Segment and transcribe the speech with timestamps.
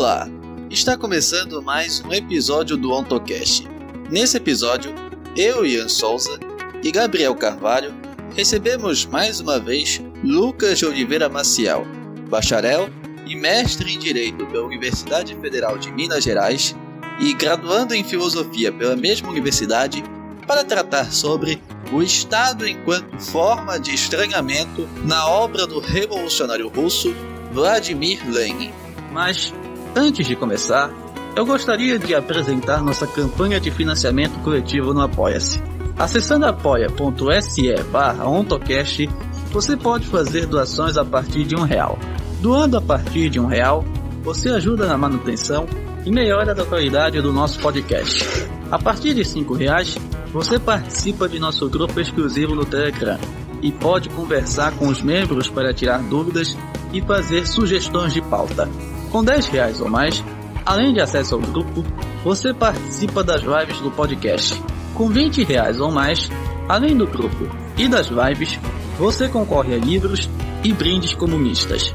[0.00, 0.26] Olá!
[0.70, 3.68] Está começando mais um episódio do OntoCast.
[4.10, 4.94] Nesse episódio,
[5.36, 6.40] eu, Ian Souza
[6.82, 7.92] e Gabriel Carvalho
[8.34, 11.86] recebemos mais uma vez Lucas de Oliveira Maciel,
[12.30, 12.88] bacharel
[13.26, 16.74] e mestre em Direito pela Universidade Federal de Minas Gerais
[17.20, 20.02] e graduando em Filosofia pela mesma universidade,
[20.46, 21.62] para tratar sobre
[21.92, 27.14] o Estado enquanto forma de estranhamento na obra do revolucionário russo
[27.52, 28.72] Vladimir Lenin.
[29.12, 29.52] Mas,
[29.94, 30.90] antes de começar,
[31.36, 35.62] eu gostaria de apresentar nossa campanha de financiamento coletivo no Apoia-se.
[35.98, 39.08] Acessando apoia.se barra ontocast,
[39.52, 41.98] você pode fazer doações a partir de um real.
[42.40, 43.84] Doando a partir de um real,
[44.22, 45.66] você ajuda na manutenção
[46.04, 48.24] e melhora a qualidade do nosso podcast.
[48.70, 49.96] A partir de cinco reais,
[50.32, 53.18] você participa de nosso grupo exclusivo no Telegram
[53.62, 56.56] e pode conversar com os membros para tirar dúvidas
[56.92, 58.68] e fazer sugestões de pauta.
[59.10, 60.24] Com 10 reais ou mais,
[60.64, 61.84] além de acesso ao grupo,
[62.22, 64.62] você participa das lives do podcast.
[64.94, 66.30] Com 20 reais ou mais,
[66.68, 68.58] além do grupo e das lives,
[68.98, 70.28] você concorre a livros
[70.62, 71.94] e brindes comunistas.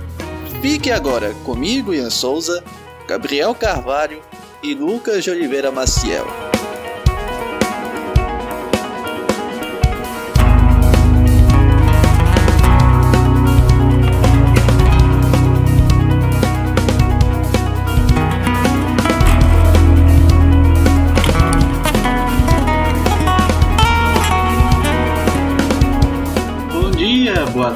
[0.62, 2.64] Fique agora comigo, Ian Souza,
[3.08, 4.20] Gabriel Carvalho
[4.64, 6.45] e Lucas de Oliveira Maciel.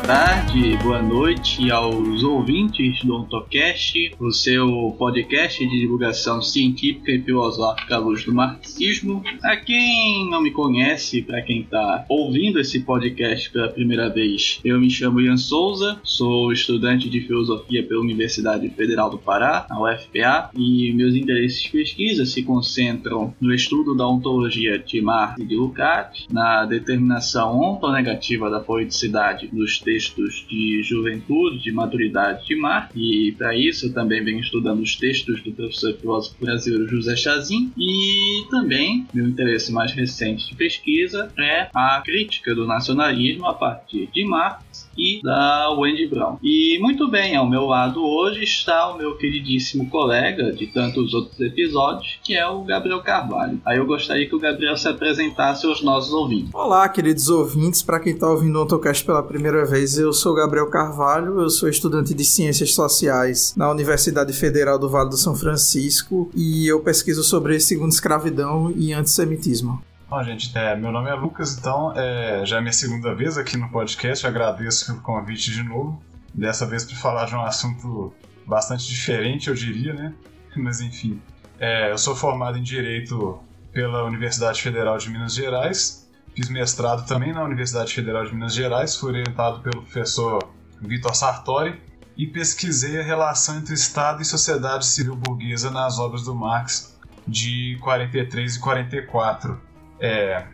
[0.09, 7.93] Tarde, boa noite aos ouvintes do OntoCast, o seu podcast de divulgação científica e filosófica
[7.93, 9.23] à luz do marxismo.
[9.43, 14.79] A quem não me conhece, para quem está ouvindo esse podcast pela primeira vez, eu
[14.79, 20.49] me chamo Ian Souza, sou estudante de filosofia pela Universidade Federal do Pará, a UFPA,
[20.55, 25.55] e meus interesses de pesquisa se concentram no estudo da ontologia de Marx e de
[25.55, 32.93] Lukács, na determinação ontonegativa da politicidade dos dos textos de juventude, de maturidade de Marx,
[32.95, 37.71] e para isso eu também venho estudando os textos do professor filósofo brasileiro José Chazin,
[37.77, 44.07] e também meu interesse mais recente de pesquisa é a crítica do nacionalismo a partir
[44.13, 46.37] de Marx e da Wendy Brown.
[46.43, 51.39] E muito bem, ao meu lado hoje está o meu queridíssimo colega de tantos outros
[51.39, 53.61] episódios, que é o Gabriel Carvalho.
[53.65, 56.53] Aí eu gostaria que o Gabriel se apresentasse aos nossos ouvintes.
[56.53, 60.69] Olá, queridos ouvintes, para quem está ouvindo o AutoCast pela primeira vez, eu sou Gabriel
[60.69, 66.29] Carvalho, eu sou estudante de Ciências Sociais na Universidade Federal do Vale do São Francisco
[66.35, 69.81] e eu pesquiso sobre segunda escravidão e antissemitismo.
[70.09, 73.55] Bom, gente, é, meu nome é Lucas, então é, já é minha segunda vez aqui
[73.55, 76.01] no podcast, agradeço pelo convite de novo.
[76.33, 78.11] Dessa vez para falar de um assunto
[78.43, 80.11] bastante diferente, eu diria, né?
[80.57, 81.21] Mas enfim,
[81.59, 83.39] é, eu sou formado em Direito
[83.71, 88.95] pela Universidade Federal de Minas Gerais, fiz mestrado também na Universidade Federal de Minas Gerais,
[88.95, 90.39] fui orientado pelo professor
[90.81, 91.79] Vitor Sartori
[92.17, 97.77] e pesquisei a relação entre Estado e sociedade civil burguesa nas obras do Marx de
[97.83, 99.68] 43 e 44.
[99.99, 100.47] É,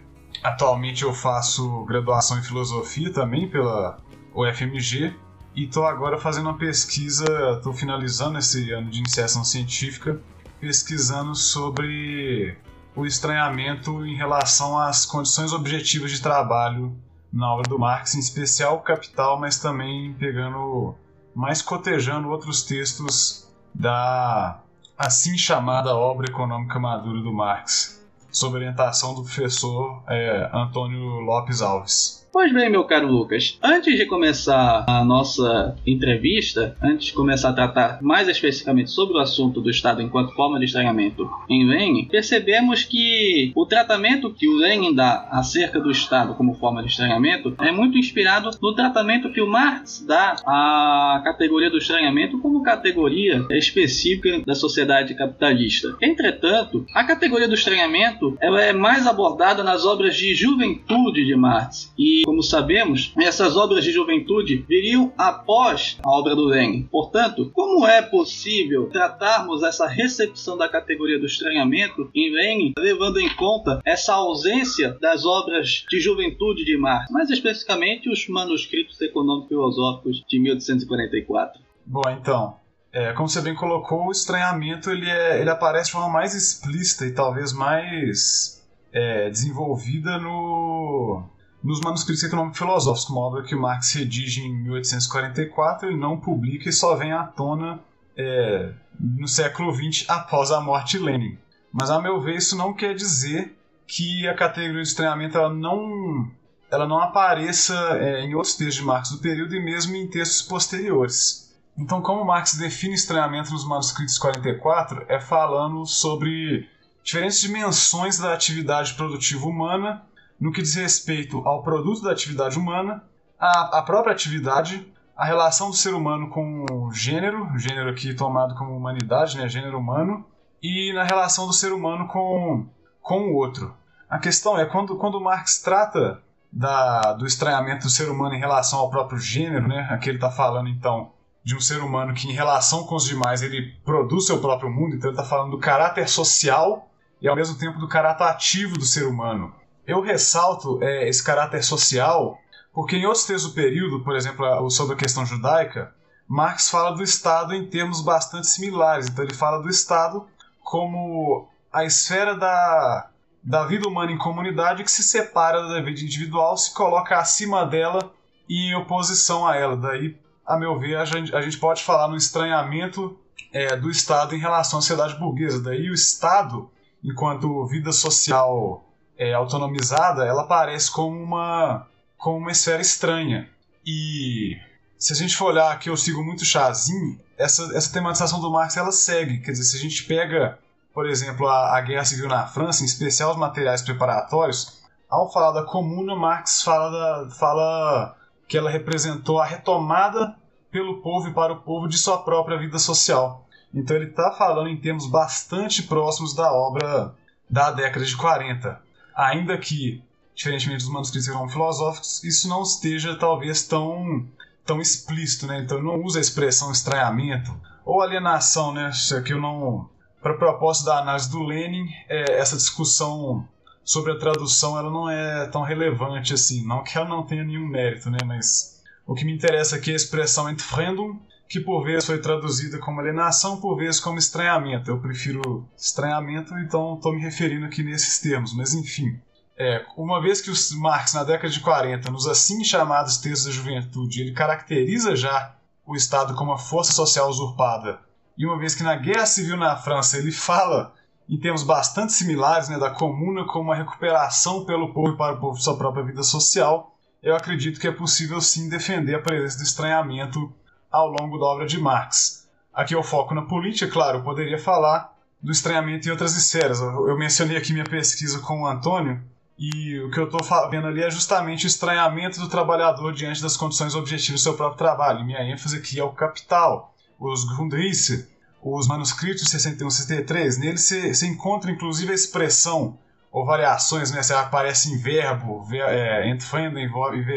[0.43, 3.97] atualmente eu faço graduação em filosofia também pela
[4.33, 5.15] UFMG
[5.55, 7.25] e estou agora fazendo uma pesquisa,
[7.55, 10.19] estou finalizando esse ano de iniciação científica,
[10.59, 12.57] pesquisando sobre
[12.95, 16.95] o estranhamento em relação às condições objetivas de trabalho
[17.31, 20.95] na obra do Marx, em especial o Capital, mas também pegando
[21.35, 24.61] mais cotejando outros textos da
[24.97, 28.04] assim chamada obra econômica madura do Marx
[28.35, 32.24] sob orientação do professor é, Antônio Lopes Alves.
[32.35, 37.53] Pois bem, meu caro Lucas, antes de começar a nossa entrevista, antes de começar a
[37.53, 42.83] tratar mais especificamente sobre o assunto do Estado enquanto forma de estranhamento em Lenin, percebemos
[42.83, 47.71] que o tratamento que o Lenin dá acerca do Estado como forma de estranhamento é
[47.71, 54.41] muito inspirado no tratamento que o Marx dá à categoria do estranhamento como categoria específica
[54.45, 55.95] da sociedade capitalista.
[56.01, 61.93] Entretanto, a categoria do estranhamento ela é mais abordada nas obras de juventude de Marx
[61.97, 66.83] e como sabemos, essas obras de juventude viriam após a obra do Lenin.
[66.91, 73.29] Portanto, como é possível tratarmos essa recepção da categoria do estranhamento em Lenin, levando em
[73.35, 80.39] conta essa ausência das obras de juventude de Marx, mais especificamente os manuscritos econômico-filosóficos de
[80.39, 81.61] 1844?
[81.85, 82.55] Bom, então,
[82.91, 87.05] é, como você bem colocou, o estranhamento ele, é, ele aparece de forma mais explícita
[87.05, 91.23] e talvez mais é, desenvolvida no,
[91.65, 96.95] nos manuscritos econômico-filosóficos, uma obra que Marx redige em 1844, ele não publica e só
[96.95, 97.79] vem à tona
[98.15, 101.39] é, no século XX após a morte de Lenin.
[101.73, 103.57] Mas, a meu ver, isso não quer dizer
[103.87, 106.29] que a categoria de estranhamento ela não,
[106.69, 110.43] ela não apareça é, em outros textos de Marx do período e mesmo em textos
[110.43, 111.51] posteriores.
[111.75, 116.69] Então, como Marx define estranhamento nos manuscritos 44, é falando sobre
[117.03, 120.03] diferentes dimensões da atividade produtiva humana
[120.39, 123.03] no que diz respeito ao produto da atividade humana,
[123.39, 128.55] a, a própria atividade, a relação do ser humano com o gênero, gênero aqui tomado
[128.55, 130.25] como humanidade, né, gênero humano,
[130.61, 132.67] e na relação do ser humano com,
[133.01, 133.73] com o outro.
[134.09, 136.21] A questão é, quando, quando Marx trata
[136.51, 140.31] da, do estranhamento do ser humano em relação ao próprio gênero, né, aqui ele está
[140.31, 141.11] falando então
[141.43, 144.95] de um ser humano que em relação com os demais ele produz seu próprio mundo,
[144.95, 146.89] então ele está falando do caráter social
[147.21, 149.53] e ao mesmo tempo do caráter ativo do ser humano.
[149.87, 152.39] Eu ressalto é, esse caráter social
[152.75, 155.95] porque em outros textos do período, por exemplo, sobre a questão judaica,
[156.27, 159.07] Marx fala do Estado em termos bastante similares.
[159.07, 160.27] Então ele fala do Estado
[160.61, 163.09] como a esfera da,
[163.41, 168.11] da vida humana em comunidade que se separa da vida individual, se coloca acima dela
[168.49, 169.77] e em oposição a ela.
[169.77, 173.17] Daí, a meu ver, a gente, a gente pode falar no estranhamento
[173.53, 175.63] é, do Estado em relação à sociedade burguesa.
[175.63, 176.69] Daí o Estado,
[177.01, 178.84] enquanto vida social
[179.17, 183.49] é, autonomizada, ela aparece como uma, como uma esfera estranha.
[183.85, 184.57] E
[184.97, 188.77] se a gente for olhar aqui, eu sigo muito Chazin, essa, essa tematização do Marx
[188.77, 189.39] ela segue.
[189.39, 190.57] Quer dizer, se a gente pega,
[190.93, 195.51] por exemplo, a, a Guerra Civil na França, em especial os materiais preparatórios, ao falar
[195.51, 198.15] da comuna, Marx fala, da, fala
[198.47, 200.35] que ela representou a retomada
[200.71, 203.45] pelo povo e para o povo de sua própria vida social.
[203.73, 207.13] Então ele está falando em termos bastante próximos da obra
[207.49, 208.84] da década de 40.
[209.15, 210.03] Ainda que,
[210.35, 214.27] diferentemente dos manuscritos filosóficos, isso não esteja talvez tão
[214.65, 215.61] tão explícito, né?
[215.61, 218.89] Então não usa a expressão estranhamento ou alienação, né?
[218.89, 219.89] Isso aqui eu não.
[220.21, 223.47] Para propósito da análise do Lenin, é, essa discussão
[223.83, 226.65] sobre a tradução ela não é tão relevante assim.
[226.65, 228.17] Não que ela não tenha nenhum mérito, né?
[228.25, 232.79] Mas o que me interessa aqui é a expressão entfremdung, que por vezes foi traduzida
[232.79, 234.89] como alienação, por vezes como estranhamento.
[234.89, 238.53] Eu prefiro estranhamento, então estou me referindo aqui nesses termos.
[238.55, 239.19] Mas enfim,
[239.57, 243.51] é, uma vez que os Marx, na década de 40, nos assim chamados textos da
[243.51, 245.55] juventude, ele caracteriza já
[245.85, 247.99] o Estado como uma força social usurpada,
[248.37, 250.93] e uma vez que na Guerra Civil na França ele fala
[251.29, 255.39] em termos bastante similares né, da comuna como uma recuperação pelo povo e para o
[255.39, 259.57] povo de sua própria vida social, eu acredito que é possível sim defender a presença
[259.57, 260.53] do estranhamento
[260.95, 262.47] ao longo da obra de Marx.
[262.73, 266.79] Aqui eu foco na política, claro, eu poderia falar do estranhamento em outras esferas.
[266.79, 269.21] Eu mencionei aqui minha pesquisa com o Antônio,
[269.57, 273.55] e o que eu estou vendo ali é justamente o estranhamento do trabalhador diante das
[273.55, 275.25] condições objetivas do seu próprio trabalho.
[275.25, 278.27] Minha ênfase aqui é o capital, os Grundrisse,
[278.61, 280.57] os manuscritos 61 e 63.
[280.57, 282.97] Neles se, encontra inclusive a expressão
[283.31, 284.21] ou variações, né?
[284.21, 286.35] Você aparece em verbo, ver, é,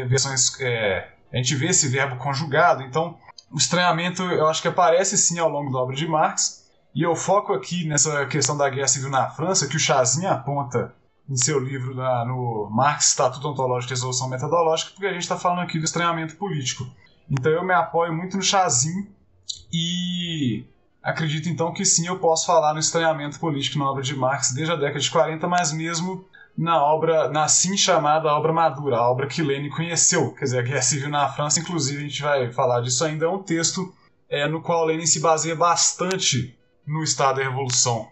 [0.07, 0.61] versões.
[0.61, 3.17] É, a gente vê esse verbo conjugado, então
[3.51, 6.67] o estranhamento eu acho que aparece sim ao longo da obra de Marx.
[6.95, 10.95] E eu foco aqui nessa questão da guerra civil na França, que o Chazin aponta
[11.29, 15.37] em seu livro na, no Marx, Estatuto Ontológico e Resolução Metodológica, porque a gente está
[15.37, 16.87] falando aqui do estranhamento político.
[17.31, 19.07] Então eu me apoio muito no Chazin
[19.73, 20.65] e
[21.03, 24.73] acredito então que sim, eu posso falar no estranhamento político na obra de Marx desde
[24.73, 26.25] a década de 40, mas mesmo
[26.59, 30.63] na obra, na assim chamada obra madura, a obra que Lenin conheceu, quer dizer, a
[30.63, 33.95] Guerra Civil na França, inclusive a gente vai falar disso ainda, é um texto
[34.29, 38.09] é, no qual Lenin se baseia bastante no estado da revolução.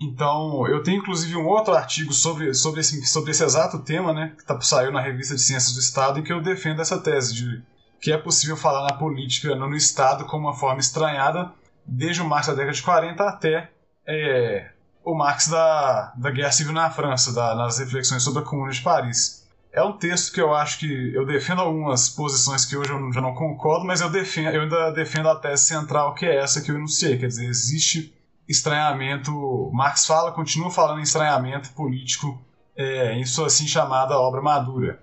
[0.00, 4.34] Então, eu tenho inclusive um outro artigo sobre, sobre, esse, sobre esse exato tema, né,
[4.36, 7.32] que tá, saiu na Revista de Ciências do Estado, em que eu defendo essa tese
[7.32, 7.62] de
[8.00, 11.52] que é possível falar na política no Estado como uma forma estranhada,
[11.86, 13.70] desde o Marx da década de 40 até
[14.04, 14.71] é,
[15.04, 18.80] o Marx da, da Guerra Civil na França, da, nas reflexões sobre a Comuna de
[18.80, 19.42] Paris.
[19.72, 23.20] É um texto que eu acho que eu defendo algumas posições que hoje eu já
[23.20, 26.70] não concordo, mas eu, defendo, eu ainda defendo a tese central, que é essa que
[26.70, 27.16] eu enunciei.
[27.16, 28.14] Quer dizer, existe
[28.46, 29.70] estranhamento.
[29.72, 32.38] Marx fala, continua falando em estranhamento político
[32.76, 35.00] é, em sua assim chamada obra madura.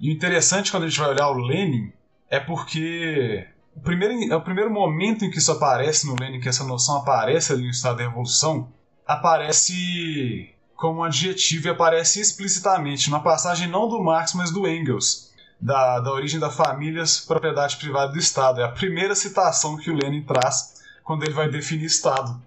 [0.00, 1.92] E o interessante quando a gente vai olhar o Lenin
[2.30, 6.48] é porque o primeiro, é o primeiro momento em que isso aparece no Lenin, que
[6.48, 8.72] essa noção aparece ali no estado da revolução,
[9.06, 15.30] aparece como adjetivo e aparece explicitamente na passagem não do Marx, mas do Engels,
[15.60, 18.60] da, da origem da famílias, propriedade privada do Estado.
[18.60, 22.40] É a primeira citação que o Lenin traz quando ele vai definir Estado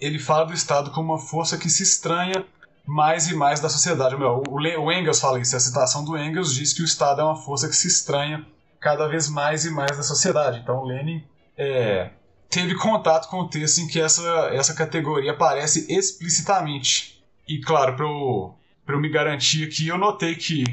[0.00, 2.44] ele fala do Estado como uma força que se estranha
[2.84, 4.14] mais e mais da sociedade.
[4.14, 7.68] O Engels fala isso, a citação do Engels diz que o Estado é uma força
[7.68, 8.46] que se estranha
[8.78, 10.60] cada vez mais e mais da sociedade.
[10.60, 11.24] Então Lenin
[11.56, 12.10] é,
[12.56, 17.22] teve contato com o texto em que essa, essa categoria aparece explicitamente.
[17.46, 18.54] E claro, para eu,
[18.88, 20.64] eu me garantir aqui, eu notei que,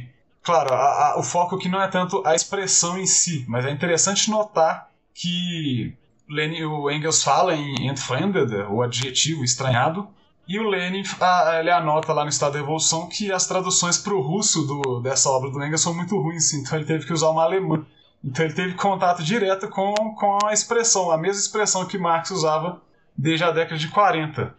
[0.41, 3.71] claro, a, a, o foco aqui não é tanto a expressão em si, mas é
[3.71, 5.93] interessante notar que
[6.29, 10.07] Lenin, o Engels fala em entfremdet, o adjetivo estranhado,
[10.47, 11.03] e o Lenin
[11.59, 15.29] ele anota lá no Estado da Revolução que as traduções para o russo do, dessa
[15.29, 17.85] obra do Engels são muito ruins, então ele teve que usar uma alemã.
[18.23, 22.81] Então ele teve contato direto com, com a expressão, a mesma expressão que Marx usava
[23.17, 24.55] desde a década de 40.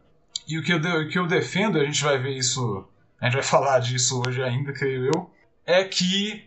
[0.46, 2.86] E o que eu, o que eu defendo, a gente vai ver isso,
[3.20, 5.30] a gente vai falar disso hoje ainda, creio eu,
[5.64, 6.44] é que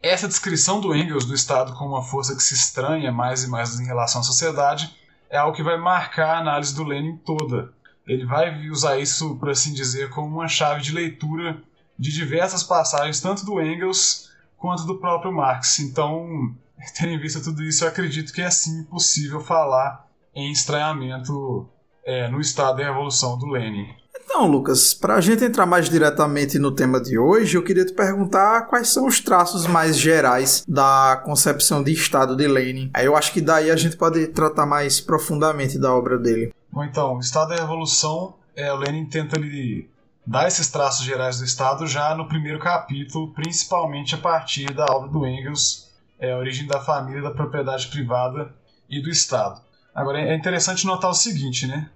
[0.00, 3.78] essa descrição do Engels do Estado como uma força que se estranha mais e mais
[3.80, 4.94] em relação à sociedade
[5.28, 7.72] é algo que vai marcar a análise do Lenin toda.
[8.06, 11.60] Ele vai usar isso, por assim dizer, como uma chave de leitura
[11.98, 14.31] de diversas passagens, tanto do Engels
[14.62, 15.80] quanto do próprio Marx.
[15.80, 16.54] Então,
[16.96, 21.68] tendo em vista tudo isso, eu acredito que é sim possível falar em estranhamento
[22.06, 23.88] é, no estado da revolução do Lenin.
[24.24, 27.92] Então, Lucas, para a gente entrar mais diretamente no tema de hoje, eu queria te
[27.92, 32.90] perguntar quais são os traços mais gerais da concepção de Estado de Lenin.
[32.94, 36.54] Aí eu acho que daí a gente pode tratar mais profundamente da obra dele.
[36.70, 39.90] Bom, então, o Estado da Revolução, é, o Lenin tenta lhe
[40.26, 45.08] dá esses traços gerais do Estado já no primeiro capítulo, principalmente a partir da obra
[45.08, 48.54] do Engels, é, a origem da família, da propriedade privada
[48.88, 49.60] e do Estado.
[49.94, 51.90] Agora é interessante notar o seguinte, né?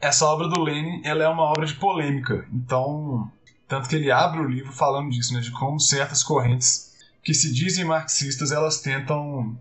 [0.00, 3.30] Essa obra do Lenin, ela é uma obra de polêmica, então
[3.66, 7.52] tanto que ele abre o livro falando disso, né, de como certas correntes que se
[7.52, 9.58] dizem marxistas, elas tentam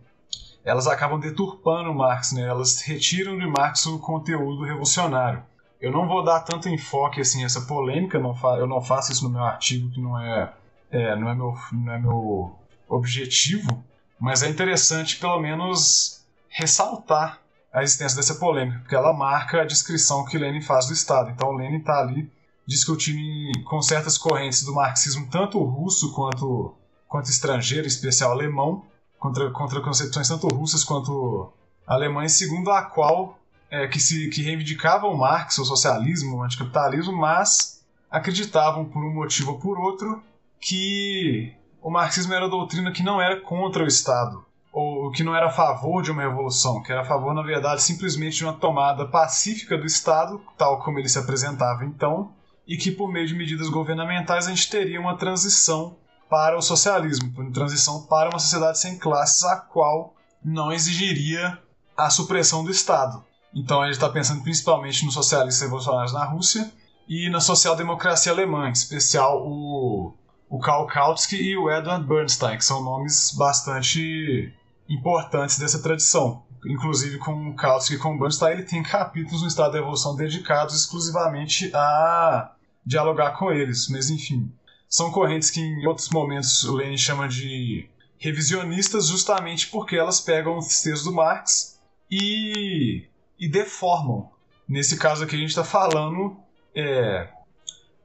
[0.64, 2.42] elas acabam deturpando Marx, né?
[2.42, 5.42] Elas retiram de Marx o conteúdo revolucionário.
[5.80, 9.30] Eu não vou dar tanto enfoque assim essa polêmica, não eu não faço isso no
[9.30, 10.54] meu artigo que não é,
[10.90, 12.56] é, não é meu não é meu
[12.90, 13.84] objetivo,
[14.20, 17.40] mas é interessante pelo menos ressaltar
[17.72, 21.30] a existência dessa polêmica, porque ela marca a descrição que Lenin faz do Estado.
[21.30, 22.32] Então Lenin está ali
[22.66, 23.20] discutindo
[23.66, 26.76] com certas correntes do marxismo, tanto russo quanto,
[27.08, 28.84] quanto estrangeiro, em especial alemão,
[29.20, 31.52] contra, contra concepções tanto russas quanto
[31.86, 33.38] alemães, segundo a qual
[33.70, 39.52] é, que, se, que reivindicavam Marx, o socialismo, o anticapitalismo, mas acreditavam, por um motivo
[39.52, 40.24] ou por outro,
[40.60, 45.48] que o marxismo era doutrina que não era contra o Estado, ou que não era
[45.48, 49.06] a favor de uma revolução, que era a favor, na verdade, simplesmente de uma tomada
[49.06, 52.32] pacífica do Estado, tal como ele se apresentava então,
[52.68, 55.98] e que por meio de medidas governamentais a gente teria uma transição
[56.30, 61.58] para o socialismo, uma transição para uma sociedade sem classes, a qual não exigiria
[61.96, 63.24] a supressão do Estado.
[63.54, 66.72] Então a gente está pensando principalmente nos socialistas revolucionários na Rússia
[67.08, 70.13] e na social-democracia alemã, em especial o,
[70.50, 74.54] o Karl Kautsky e o Edward Bernstein, que são nomes bastante
[74.89, 76.44] importantes dessa tradição.
[76.66, 80.16] Inclusive com o Kautsky e com o Bernstein, ele tem capítulos no Estado da Revolução
[80.16, 82.51] dedicados exclusivamente a
[82.86, 83.88] dialogar com eles.
[83.88, 84.51] Mas enfim,
[84.89, 90.58] são correntes que em outros momentos o Lenin chama de revisionistas justamente porque elas pegam
[90.58, 93.06] os textos do Marx e
[93.39, 94.29] e deformam.
[94.67, 96.38] Nesse caso aqui a gente está falando
[96.75, 97.29] é,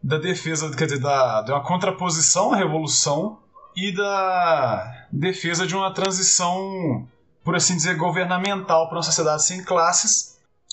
[0.02, 3.38] da defesa, quer dizer, da, de uma contraposição à revolução
[3.74, 7.08] e da defesa de uma transição,
[7.42, 10.32] por assim dizer, governamental para uma sociedade sem classes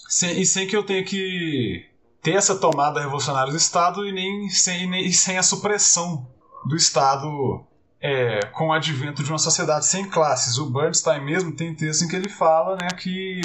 [0.09, 1.85] sem, e sem que eu tenha que
[2.21, 6.27] ter essa tomada revolucionária do Estado e nem sem, nem, e sem a supressão
[6.65, 7.63] do Estado
[8.01, 10.57] é, com o advento de uma sociedade sem classes.
[10.57, 13.39] O Bernstein mesmo tem texto em que ele fala né, que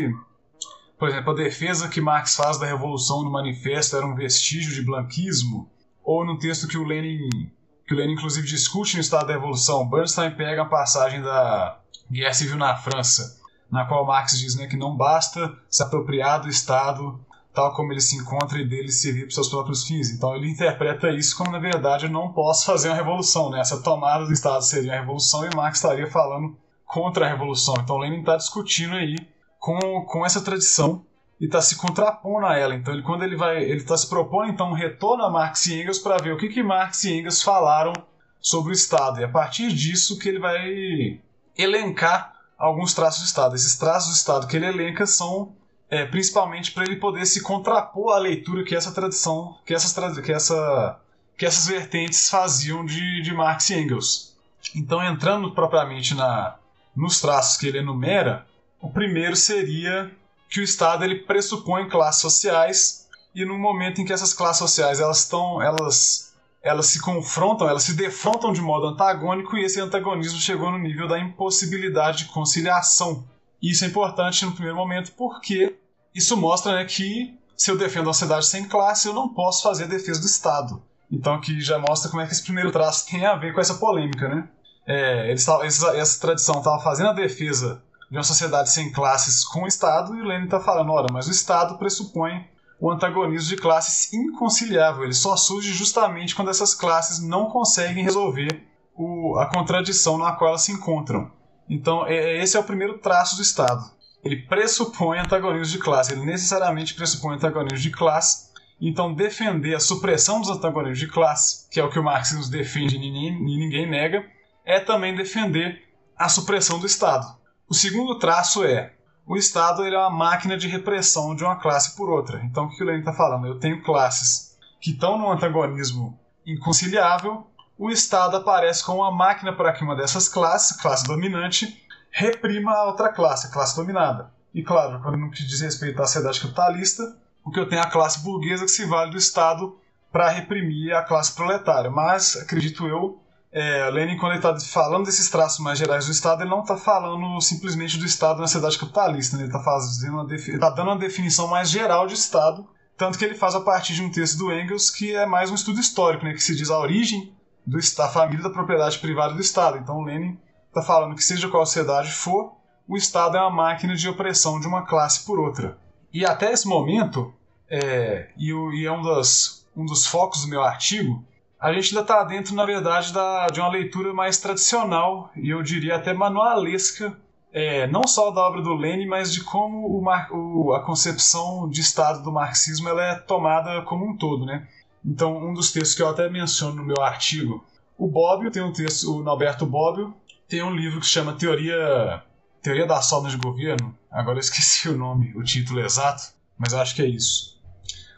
[0.98, 4.82] por exemplo, a defesa que Marx faz da revolução no manifesto era um vestígio de
[4.82, 5.68] blanquismo,
[6.02, 7.50] ou no texto que o Lenin,
[7.86, 11.78] que o Lenin inclusive discute no estado da revolução, Bernstein pega a passagem da
[12.10, 16.48] Guerra Civil na França, na qual Marx diz né, que não basta se apropriar do
[16.48, 17.18] Estado
[17.54, 20.10] tal como ele se encontra e dele servir para seus próprios fins.
[20.10, 23.48] Então ele interpreta isso como, na verdade, eu não posso fazer uma revolução.
[23.48, 23.60] Né?
[23.60, 27.76] Essa tomada do Estado seria uma revolução e Marx estaria falando contra a revolução.
[27.80, 29.16] Então Lenin está discutindo aí
[29.64, 31.06] com, com essa tradição
[31.40, 32.74] e está se contrapondo a ela.
[32.74, 35.80] Então, ele, quando ele vai, ele está se propondo então um retorno a Marx e
[35.80, 37.94] Engels para ver o que, que Marx e Engels falaram
[38.38, 39.20] sobre o Estado.
[39.20, 41.18] E a partir disso que ele vai
[41.56, 43.54] elencar alguns traços do Estado.
[43.54, 45.56] Esses traços do Estado que ele elenca são
[45.88, 50.30] é, principalmente para ele poder se contrapor à leitura que essa tradição, que essas, que
[50.30, 51.00] essa,
[51.38, 54.36] que essas vertentes faziam de, de Marx e Engels.
[54.76, 56.56] Então, entrando propriamente na,
[56.94, 58.46] nos traços que ele enumera,
[58.84, 60.12] o primeiro seria
[60.50, 65.00] que o Estado ele pressupõe classes sociais e no momento em que essas classes sociais
[65.00, 70.38] elas estão elas elas se confrontam, elas se defrontam de modo antagônico e esse antagonismo
[70.38, 73.24] chegou no nível da impossibilidade de conciliação.
[73.60, 75.76] isso é importante no primeiro momento porque
[76.14, 79.84] isso mostra né, que se eu defendo uma sociedade sem classe, eu não posso fazer
[79.84, 80.82] a defesa do Estado.
[81.10, 83.74] Então aqui já mostra como é que esse primeiro traço tem a ver com essa
[83.74, 84.48] polêmica, né?
[84.86, 89.64] É, eles, essa, essa tradição estava fazendo a defesa de uma sociedade sem classes com
[89.64, 92.46] o Estado, e o Lenin está falando, ora, mas o Estado pressupõe
[92.80, 98.62] o antagonismo de classes inconciliável, ele só surge justamente quando essas classes não conseguem resolver
[98.94, 101.30] o, a contradição na qual elas se encontram.
[101.68, 103.82] Então, é, é, esse é o primeiro traço do Estado.
[104.22, 108.52] Ele pressupõe antagonismo de classe, ele necessariamente pressupõe antagonismo de classe.
[108.80, 112.96] Então, defender a supressão dos antagonismos de classe, que é o que o marxismo defende
[112.96, 114.24] e ninguém, ninguém nega,
[114.64, 115.82] é também defender
[116.16, 117.26] a supressão do Estado.
[117.74, 118.92] O segundo traço é
[119.26, 122.40] o Estado ele é uma máquina de repressão de uma classe por outra.
[122.44, 123.48] Então, o que o Lenin está falando?
[123.48, 126.16] Eu tenho classes que estão num antagonismo
[126.46, 127.44] inconciliável,
[127.76, 132.84] o Estado aparece como uma máquina para que uma dessas classes, classe dominante, reprima a
[132.84, 134.32] outra classe, a classe dominada.
[134.54, 137.02] E claro, quando não diz respeito à sociedade capitalista,
[137.44, 139.76] o que eu tenho é a classe burguesa que se vale do Estado
[140.12, 141.90] para reprimir a classe proletária.
[141.90, 143.20] Mas, acredito eu,
[143.56, 146.76] é, Lenin, quando ele está falando desses traços mais gerais do Estado, ele não está
[146.76, 149.44] falando simplesmente do Estado na sociedade capitalista, né?
[149.44, 152.68] ele está tá dando uma definição mais geral de Estado,
[152.98, 155.54] tanto que ele faz a partir de um texto do Engels que é mais um
[155.54, 156.32] estudo histórico, né?
[156.32, 157.32] que se diz a origem
[157.64, 159.78] do, da família da propriedade privada do Estado.
[159.78, 162.56] Então Lenin está falando que seja qual sociedade for,
[162.88, 165.78] o Estado é uma máquina de opressão de uma classe por outra.
[166.12, 167.32] E até esse momento,
[167.70, 171.24] é, e, e é um, das, um dos focos do meu artigo,
[171.64, 175.62] a gente ainda está dentro, na verdade, da, de uma leitura mais tradicional e eu
[175.62, 177.16] diria até manualesca,
[177.50, 181.80] é, não só da obra do Lenin, mas de como o, o, a concepção de
[181.80, 184.44] Estado do marxismo ela é tomada como um todo.
[184.44, 184.68] Né?
[185.02, 187.64] Então, um dos textos que eu até menciono no meu artigo,
[187.96, 190.14] o Bobbio tem um texto, o Norberto Bobbio
[190.46, 192.22] tem um livro que chama Teoria,
[192.60, 196.24] Teoria das Formas de Governo, agora eu esqueci o nome, o título exato,
[196.58, 197.54] mas eu acho que é isso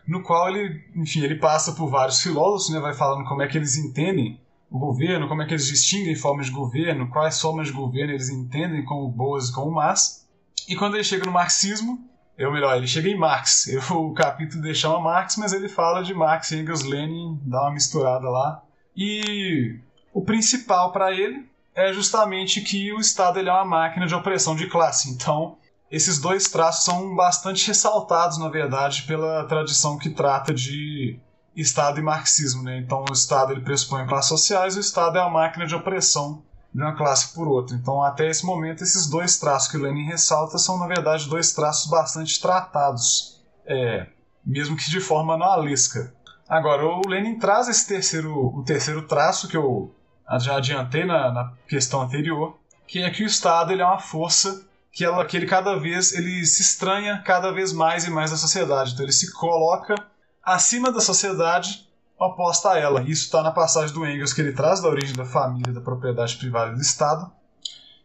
[0.07, 3.59] no qual ele, enfim, ele passa por vários filósofos, né, vai falando como é que
[3.59, 4.41] eles entendem
[4.71, 8.29] o governo, como é que eles distinguem formas de governo, quais formas de governo eles
[8.29, 10.27] entendem como boas e como más.
[10.69, 12.05] E quando ele chega no marxismo,
[12.39, 13.67] ou melhor, ele chega em Marx.
[13.69, 17.73] Eu, o capítulo deixa uma Marx, mas ele fala de Marx, Engels, Lenin, dá uma
[17.73, 18.63] misturada lá.
[18.97, 19.79] E
[20.13, 24.57] o principal para ele é justamente que o Estado ele é uma máquina de opressão
[24.57, 25.11] de classe.
[25.11, 25.57] Então,
[25.91, 31.19] esses dois traços são bastante ressaltados, na verdade, pela tradição que trata de
[31.55, 32.63] Estado e marxismo.
[32.63, 32.79] Né?
[32.79, 36.43] Então, o Estado ele pressupõe classes sociais, o Estado é a máquina de opressão
[36.75, 37.75] de uma classe por outra.
[37.75, 41.53] Então, até esse momento, esses dois traços que o Lenin ressalta são, na verdade, dois
[41.53, 44.09] traços bastante tratados, é,
[44.45, 46.13] mesmo que de forma anualesca.
[46.49, 49.95] Agora, o Lenin traz esse terceiro, o terceiro traço que eu
[50.39, 54.66] já adiantei na, na questão anterior, que é que o Estado ele é uma força
[54.97, 58.37] que, ela, que ele cada vez ele se estranha cada vez mais e mais da
[58.39, 58.95] sociedade.
[58.95, 59.95] Então ele se coloca
[60.43, 61.87] acima da sociedade
[62.19, 63.03] oposta a ela.
[63.03, 66.39] Isso está na passagem do Engels que ele traz da origem da família, da propriedade
[66.39, 67.31] privada e do Estado.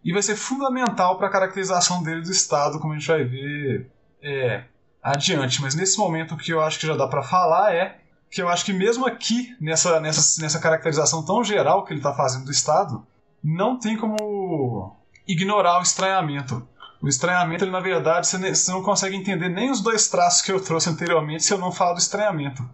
[0.03, 3.89] E vai ser fundamental para a caracterização dele do Estado, como a gente vai ver
[4.21, 4.65] é,
[5.01, 5.61] adiante.
[5.61, 8.49] Mas nesse momento o que eu acho que já dá para falar é que eu
[8.49, 12.51] acho que mesmo aqui, nessa, nessa, nessa caracterização tão geral que ele está fazendo do
[12.51, 13.07] Estado,
[13.41, 16.67] não tem como ignorar o estranhamento.
[17.01, 20.63] O estranhamento, ele, na verdade, você não consegue entender nem os dois traços que eu
[20.63, 22.67] trouxe anteriormente se eu não falar do estranhamento.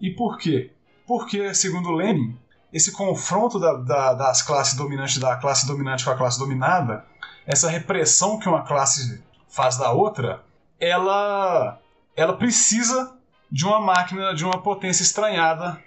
[0.00, 0.72] E por quê?
[1.06, 2.38] Porque, segundo Lenin,
[2.72, 7.04] esse confronto da, da, das classes dominantes da classe dominante com a classe dominada,
[7.46, 10.42] essa repressão que uma classe faz da outra,
[10.80, 11.78] ela,
[12.16, 13.14] ela precisa
[13.52, 15.78] de uma máquina, de uma potência estranhada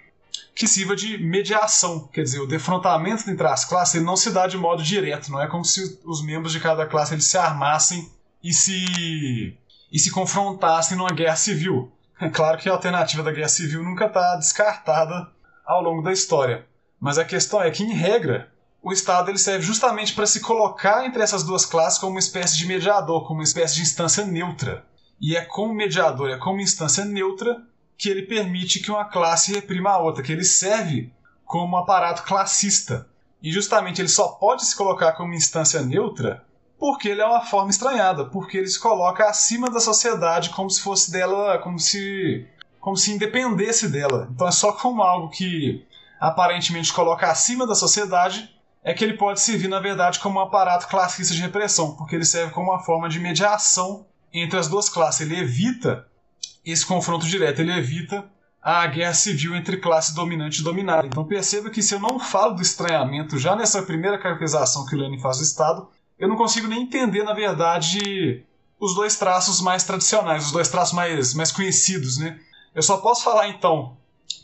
[0.54, 2.08] que sirva de mediação.
[2.12, 5.40] Quer dizer, o defrontamento entre as classes ele não se dá de modo direto, não
[5.40, 8.10] é como se os membros de cada classe eles se armassem
[8.42, 9.56] e se,
[9.92, 11.92] e se confrontassem numa guerra civil.
[12.20, 15.28] É claro que a alternativa da guerra civil nunca está descartada
[15.66, 16.66] ao longo da história.
[17.00, 18.50] Mas a questão é que, em regra,
[18.82, 22.56] o Estado ele serve justamente para se colocar entre essas duas classes como uma espécie
[22.56, 24.84] de mediador, como uma espécie de instância neutra.
[25.20, 27.60] E é como mediador, é como instância neutra
[27.98, 31.12] que ele permite que uma classe reprima a outra, que ele serve
[31.44, 33.08] como um aparato classista.
[33.42, 36.46] E justamente ele só pode se colocar como instância neutra
[36.78, 40.80] porque ele é uma forma estranhada, porque ele se coloca acima da sociedade como se
[40.80, 42.46] fosse dela, como se
[42.80, 44.28] como se independesse dela.
[44.32, 45.84] Então é só como algo que
[46.20, 50.86] aparentemente coloca acima da sociedade é que ele pode servir na verdade como um aparato
[50.86, 55.22] classista de repressão, porque ele serve como uma forma de mediação entre as duas classes.
[55.22, 56.06] Ele evita
[56.72, 58.24] esse confronto direto, ele evita
[58.62, 61.06] a guerra civil entre classe dominante e dominada.
[61.06, 64.98] Então perceba que se eu não falo do estranhamento já nessa primeira caracterização que o
[64.98, 68.44] Lenin faz do Estado, eu não consigo nem entender, na verdade,
[68.78, 72.38] os dois traços mais tradicionais, os dois traços mais, mais conhecidos, né?
[72.74, 73.96] Eu só posso falar, então,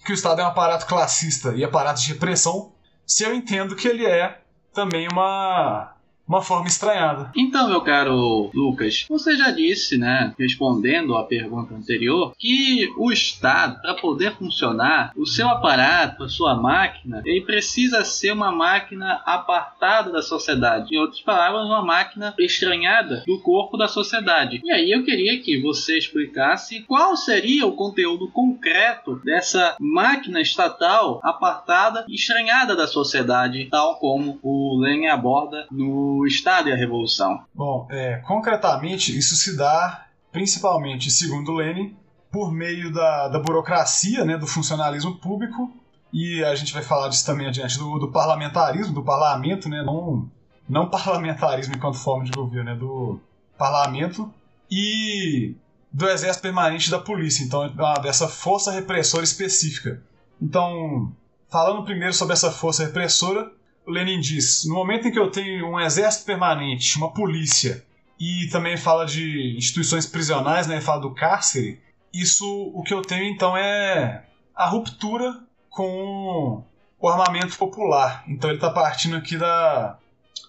[0.04, 2.72] que o Estado é um aparato classista e aparato de repressão
[3.06, 4.40] se eu entendo que ele é
[4.72, 5.93] também uma
[6.26, 7.30] uma forma estranhada.
[7.36, 13.80] Então, meu caro Lucas, você já disse, né, respondendo à pergunta anterior, que o Estado,
[13.80, 20.10] para poder funcionar, o seu aparato, a sua máquina, ele precisa ser uma máquina apartada
[20.10, 20.94] da sociedade.
[20.94, 24.60] Em outras palavras, uma máquina estranhada do corpo da sociedade.
[24.64, 31.20] E aí eu queria que você explicasse qual seria o conteúdo concreto dessa máquina estatal
[31.22, 36.76] apartada e estranhada da sociedade, tal como o Lenin aborda no o Estado e a
[36.76, 37.44] Revolução?
[37.54, 41.96] Bom, é, concretamente, isso se dá principalmente, segundo Lenin,
[42.32, 45.72] por meio da, da burocracia, né, do funcionalismo público,
[46.12, 50.28] e a gente vai falar disso também adiante, do, do parlamentarismo, do parlamento, né, não,
[50.68, 53.20] não parlamentarismo enquanto forma de governo, né, do
[53.56, 54.32] parlamento,
[54.68, 55.54] e
[55.92, 57.72] do exército permanente da polícia, então
[58.02, 60.02] dessa força repressora específica.
[60.42, 61.12] Então,
[61.48, 63.52] falando primeiro sobre essa força repressora,
[63.86, 67.84] Lenin diz: no momento em que eu tenho um exército permanente, uma polícia,
[68.18, 71.80] e também fala de instituições prisionais, né, fala do cárcere,
[72.12, 76.64] isso o que eu tenho então é a ruptura com
[76.98, 78.24] o armamento popular.
[78.28, 79.98] Então ele está partindo aqui da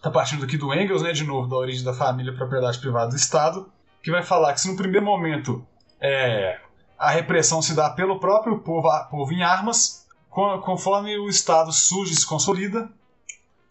[0.01, 3.15] tá partindo aqui do Engels, né, de novo, da origem da família propriedade privada do
[3.15, 3.71] Estado,
[4.03, 5.65] que vai falar que se no primeiro momento
[5.99, 6.59] é,
[6.97, 12.15] a repressão se dá pelo próprio povo, povo em armas, conforme o Estado surge e
[12.15, 12.89] se consolida,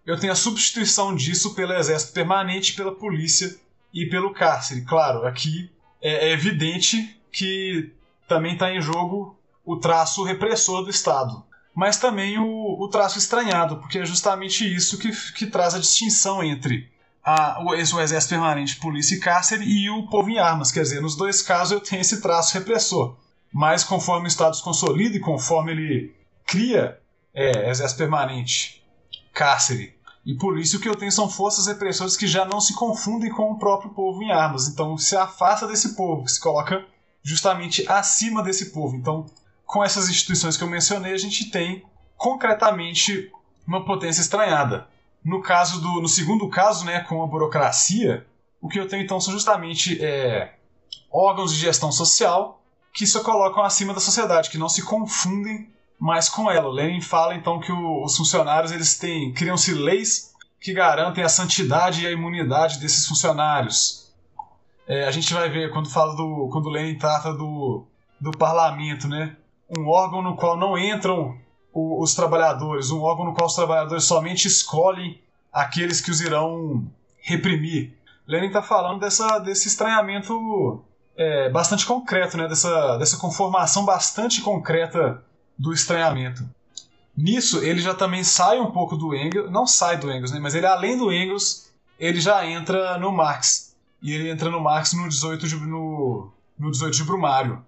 [0.07, 3.57] eu tenho a substituição disso pelo exército permanente, pela polícia
[3.93, 4.83] e pelo cárcere.
[4.83, 7.91] Claro, aqui é, é evidente que
[8.29, 11.43] também está em jogo o traço repressor do Estado,
[11.75, 16.43] mas também o, o traço estranhado, porque é justamente isso que, que traz a distinção
[16.43, 16.91] entre
[17.25, 20.71] a, o, o exército permanente, polícia e cárcere e o povo em armas.
[20.71, 23.17] Quer dizer, nos dois casos eu tenho esse traço repressor,
[23.51, 26.15] mas conforme o Estado se consolida e conforme ele
[26.45, 27.01] cria
[27.33, 28.85] é, exército permanente
[29.33, 29.94] cárcere
[30.25, 33.31] e por isso o que eu tenho são forças repressoras que já não se confundem
[33.31, 34.69] com o próprio povo em armas.
[34.69, 36.85] Então se afasta desse povo, se coloca
[37.23, 38.97] justamente acima desse povo.
[38.97, 39.27] Então,
[39.67, 41.85] com essas instituições que eu mencionei, a gente tem
[42.17, 43.31] concretamente
[43.67, 44.87] uma potência estranhada.
[45.25, 48.27] No caso do, no segundo caso, né, com a burocracia,
[48.61, 50.55] o que eu tenho então são justamente é,
[51.11, 55.71] órgãos de gestão social que se colocam acima da sociedade, que não se confundem
[56.05, 56.69] mas com ela.
[56.69, 61.31] O Lenin fala então que o, os funcionários eles têm criam-se leis que garantem a
[61.31, 64.13] santidade e a imunidade desses funcionários.
[64.87, 67.87] É, a gente vai ver quando fala do quando Lenin trata do,
[68.21, 69.35] do parlamento, né?
[69.79, 71.39] Um órgão no qual não entram
[71.73, 75.19] o, os trabalhadores, um órgão no qual os trabalhadores somente escolhem
[75.51, 76.87] aqueles que os irão
[77.23, 77.97] reprimir.
[78.29, 80.85] Lenin está falando dessa, desse estranhamento
[81.17, 82.47] é, bastante concreto, né?
[82.47, 85.25] dessa, dessa conformação bastante concreta
[85.59, 86.49] do estranhamento.
[87.17, 90.55] Nisso, ele já também sai um pouco do Engels, não sai do Engels, né, mas
[90.55, 93.75] ele além do Engels, ele já entra no Marx.
[94.03, 97.65] E ele entra no Marx no 18 de, no, no 18 de Brumário.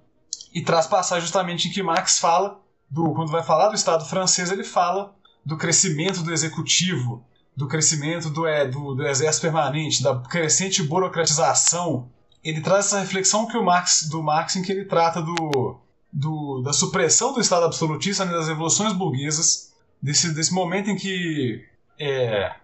[0.52, 4.50] E traz passagem justamente em que Marx fala, do, quando vai falar do Estado francês,
[4.50, 7.24] ele fala do crescimento do executivo,
[7.56, 12.10] do crescimento do, é, do, do exército permanente, da crescente burocratização.
[12.42, 15.78] Ele traz essa reflexão que o Marx, do Marx em que ele trata do,
[16.12, 21.64] do, da supressão do Estado absolutista, né, das revoluções burguesas, desse, desse momento em que
[21.98, 22.54] é,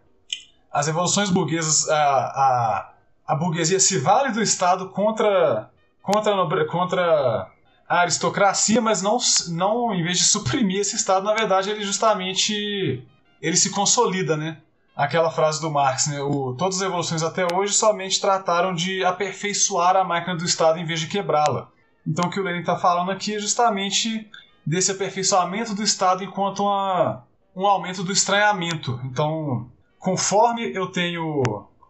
[0.73, 2.93] as revoluções burguesas, a, a,
[3.27, 5.71] a burguesia se vale do Estado contra,
[6.03, 7.51] contra, contra
[7.89, 13.07] a aristocracia, mas não, não, em vez de suprimir esse Estado, na verdade ele justamente
[13.41, 14.59] ele se consolida, né?
[14.95, 16.21] Aquela frase do Marx, né?
[16.23, 20.85] O, todas as revoluções até hoje somente trataram de aperfeiçoar a máquina do Estado em
[20.85, 21.72] vez de quebrá-la.
[22.07, 24.29] Então o que o Lenin está falando aqui é justamente
[24.65, 29.01] desse aperfeiçoamento do Estado enquanto uma, um aumento do estranhamento.
[29.05, 31.43] Então, conforme eu tenho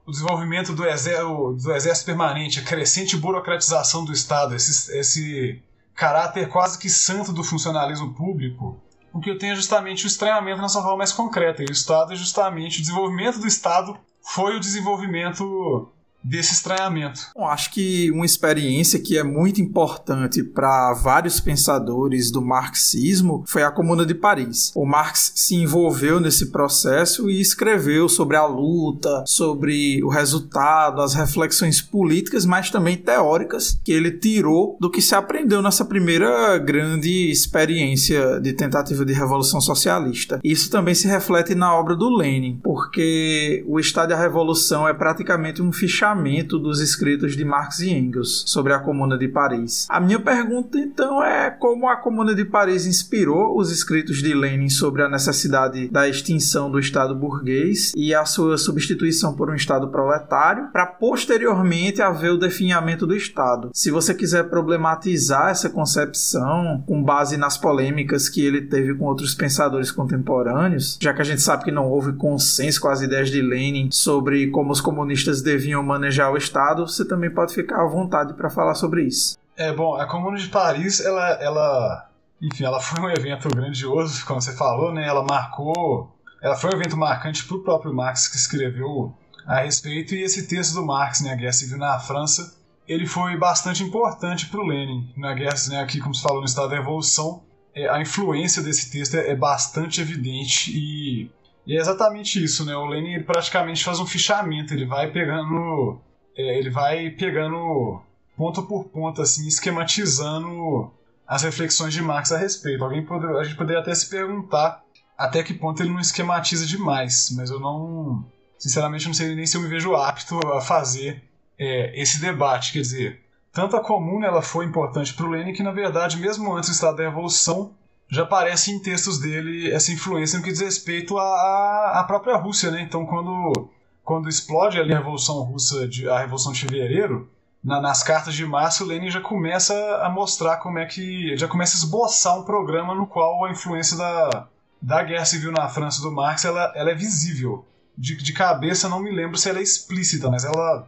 [0.07, 5.63] o desenvolvimento do, exército, do exército permanente, a crescente burocratização do Estado, esse, esse
[5.95, 8.81] caráter quase que santo do funcionalismo público,
[9.13, 11.63] o que eu tenho é justamente o estranhamento na sua forma mais concreta.
[11.63, 15.91] E o Estado é justamente o desenvolvimento do Estado foi o desenvolvimento
[16.23, 17.21] desse estranhamento.
[17.35, 23.63] Bom, acho que uma experiência que é muito importante para vários pensadores do marxismo foi
[23.63, 24.73] a Comuna de Paris.
[24.75, 31.15] O Marx se envolveu nesse processo e escreveu sobre a luta, sobre o resultado, as
[31.15, 37.31] reflexões políticas, mas também teóricas que ele tirou do que se aprendeu nessa primeira grande
[37.31, 40.41] experiência de tentativa de revolução socialista.
[40.45, 44.95] Isso também se reflete na obra do Lenin, porque o Estado e a Revolução é
[44.95, 46.12] praticamente um fichamento
[46.59, 49.87] dos escritos de Marx e Engels sobre a Comuna de Paris.
[49.89, 54.69] A minha pergunta então é como a Comuna de Paris inspirou os escritos de Lenin
[54.69, 59.89] sobre a necessidade da extinção do Estado burguês e a sua substituição por um Estado
[59.89, 63.71] proletário, para posteriormente haver o definhamento do Estado.
[63.73, 69.35] Se você quiser problematizar essa concepção com base nas polêmicas que ele teve com outros
[69.35, 73.41] pensadores contemporâneos, já que a gente sabe que não houve consenso com as ideias de
[73.41, 78.35] Lenin sobre como os comunistas deviam manejar o Estado, você também pode ficar à vontade
[78.35, 79.39] para falar sobre isso.
[79.57, 82.11] É bom, a Comuna de Paris, ela, ela,
[82.41, 85.07] enfim, ela foi um evento grandioso, como você falou, né?
[85.07, 86.13] Ela marcou,
[86.43, 89.15] ela foi um evento marcante para o próprio Marx que escreveu
[89.47, 93.37] a respeito e esse texto do Marx, né, a Guerra Civil na França, ele foi
[93.37, 96.77] bastante importante para o Lenin na guerra, né, aqui como se falou no Estado da
[96.77, 97.43] Revolução,
[97.75, 101.31] é, a influência desse texto é, é bastante evidente e
[101.67, 102.75] e é exatamente isso, né?
[102.77, 106.01] O Lenin ele praticamente faz um fichamento, ele vai pegando.
[106.37, 108.01] É, ele vai pegando
[108.37, 110.91] ponto por ponto, assim, esquematizando
[111.27, 112.83] as reflexões de Marx a respeito.
[112.83, 114.83] Alguém pode, a gente poderia até se perguntar
[115.17, 118.25] até que ponto ele não esquematiza demais, mas eu não.
[118.59, 121.23] Sinceramente, não sei nem se eu me vejo apto a fazer
[121.59, 122.73] é, esse debate.
[122.73, 123.21] Quer dizer,
[123.53, 126.73] tanto a comuna ela foi importante para o Lenin que, na verdade, mesmo antes do
[126.73, 127.75] estado da Revolução,
[128.13, 132.71] já aparece em textos dele essa influência no que diz respeito à, à própria Rússia,
[132.71, 132.83] né?
[132.83, 133.71] Então, quando,
[134.05, 137.31] quando explode ali a Revolução Russa, de, a Revolução de Fevereiro,
[137.65, 141.35] na, nas cartas de março, Lenin já começa a mostrar como é que.
[141.39, 144.47] já começa a esboçar um programa no qual a influência da,
[144.81, 147.65] da Guerra Civil na França do Marx ela, ela é visível.
[147.97, 150.87] De, de cabeça, não me lembro se ela é explícita, mas ela,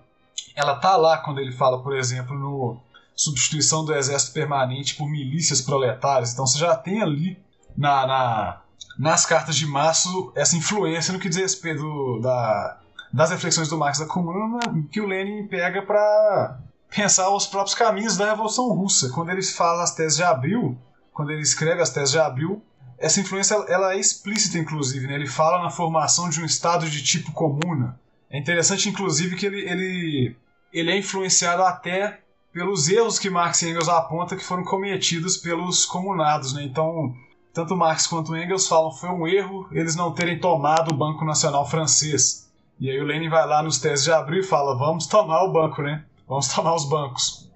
[0.54, 2.78] ela tá lá quando ele fala, por exemplo, no
[3.14, 6.32] substituição do exército permanente por milícias proletárias.
[6.32, 7.38] Então você já tem ali
[7.76, 8.60] na, na
[8.98, 12.78] nas cartas de março essa influência no que diz respeito da,
[13.12, 18.16] das reflexões do Marx da Comuna que o Lenin pega para pensar os próprios caminhos
[18.16, 19.10] da Revolução Russa.
[19.10, 20.78] Quando ele fala as teses de Abril,
[21.12, 22.62] quando ele escreve as teses de Abril,
[22.98, 25.06] essa influência ela é explícita, inclusive.
[25.06, 25.14] Né?
[25.14, 27.98] Ele fala na formação de um Estado de tipo comuna.
[28.30, 30.36] É interessante, inclusive, que ele, ele,
[30.72, 32.20] ele é influenciado até
[32.54, 36.54] pelos erros que Marx e Engels apontam que foram cometidos pelos comunados.
[36.54, 36.62] Né?
[36.62, 37.12] Então,
[37.52, 41.24] tanto Marx quanto Engels falam que foi um erro eles não terem tomado o Banco
[41.24, 42.48] Nacional Francês.
[42.78, 45.52] E aí o Lenin vai lá nos testes de abril e fala: vamos tomar o
[45.52, 46.04] banco, né?
[46.28, 47.50] Vamos tomar os bancos.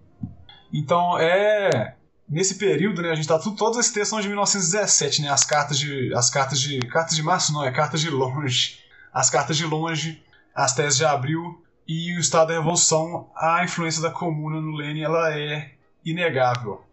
[0.72, 1.94] Então, é.
[2.28, 5.30] Nesse período, né, a gente tá tudo, todos esses textos são de 1917, né?
[5.30, 8.80] As cartas de as cartas de cartas de março não, é cartas de longe.
[9.10, 10.22] As cartas de longe,
[10.54, 11.58] as teses de abril
[11.88, 15.72] e o Estado da Revolução, a influência da Comuna no Lenin ela é
[16.04, 16.84] inegável.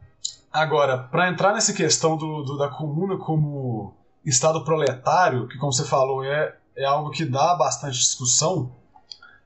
[0.52, 3.94] Agora, para entrar nessa questão do, do, da Comuna como
[4.26, 8.72] Estado proletário, que como você falou é, é algo que dá bastante discussão,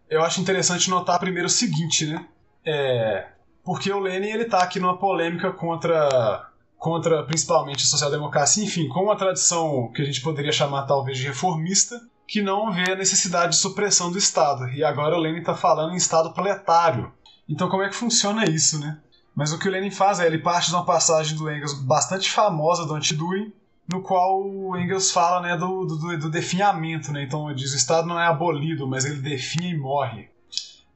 [0.07, 2.27] eu acho interessante notar primeiro o seguinte, né?
[2.63, 3.27] É,
[3.63, 9.03] porque o Lenin ele está aqui numa polêmica contra contra principalmente a social-democracia, enfim, com
[9.03, 13.53] uma tradição que a gente poderia chamar talvez de reformista, que não vê a necessidade
[13.53, 14.69] de supressão do Estado.
[14.69, 17.11] E agora o Lenin está falando em Estado proletário.
[17.49, 18.99] Então como é que funciona isso, né?
[19.35, 22.29] Mas o que o Lenin faz é, ele parte de uma passagem do Engels bastante
[22.29, 23.51] famosa do Antiduin,
[23.91, 27.11] no qual o Engels fala né, do, do, do definhamento.
[27.11, 27.23] Né?
[27.23, 30.29] Então diz o Estado não é abolido, mas ele definha e morre.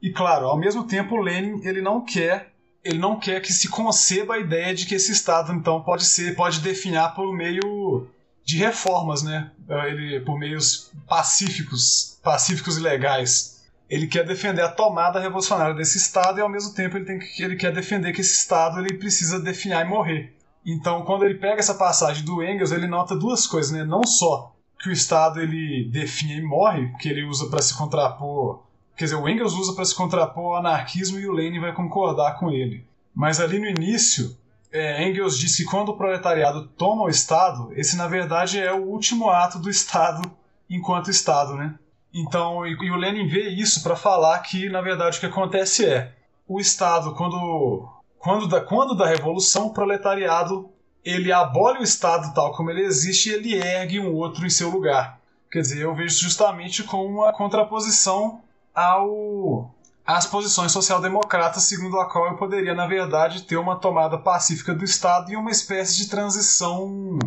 [0.00, 2.52] E claro, ao mesmo tempo o Lenin ele não quer
[2.84, 6.36] ele não quer que se conceba a ideia de que esse Estado então pode ser
[6.36, 8.06] pode definhar por meio
[8.44, 9.50] de reformas, né?
[9.68, 13.62] Ele, por meios pacíficos, pacíficos e legais.
[13.88, 17.42] Ele quer defender a tomada revolucionária desse Estado e ao mesmo tempo ele, tem que,
[17.42, 20.34] ele quer defender que esse Estado ele precisa definhar e morrer.
[20.64, 23.84] Então, quando ele pega essa passagem do Engels, ele nota duas coisas, né?
[23.84, 28.62] Não só que o Estado ele definha e morre, que ele usa para se contrapor,
[28.96, 32.38] quer dizer, o Engels usa para se contrapor ao anarquismo e o Lenin vai concordar
[32.38, 32.84] com ele.
[33.14, 34.36] Mas ali no início,
[34.74, 38.82] é, Engels disse que quando o proletariado toma o Estado, esse na verdade é o
[38.82, 40.28] último ato do Estado
[40.68, 41.78] enquanto Estado, né?
[42.12, 45.86] Então, e, e o Lenin vê isso para falar que na verdade o que acontece
[45.86, 46.12] é
[46.48, 50.68] o Estado quando quando da, quando da revolução o proletariado
[51.04, 54.70] ele abole o Estado tal como ele existe e ele ergue um outro em seu
[54.70, 55.20] lugar.
[55.52, 58.40] Quer dizer, eu vejo justamente como uma contraposição
[58.74, 59.70] ao
[60.06, 64.84] as posições social-democratas, segundo a qual eu poderia, na verdade, ter uma tomada pacífica do
[64.84, 67.18] Estado e uma espécie de transição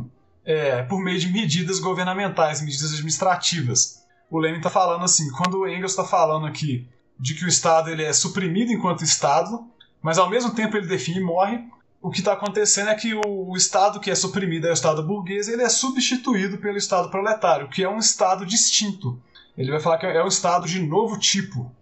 [0.46, 4.04] é, por meio de medidas governamentais, medidas administrativas.
[4.30, 6.88] O Lenin está falando assim, quando o Engels está falando aqui
[7.20, 9.66] de que o Estado ele é suprimido enquanto Estado,
[10.02, 11.64] mas ao mesmo tempo ele define e morre,
[12.00, 15.02] o que está acontecendo é que o, o, Estado que é suprimido é o Estado
[15.02, 19.20] burguês, ele é substituído pelo Estado proletário, que é um Estado distinto.
[19.58, 21.76] Ele vai falar que é um Estado de novo tipo.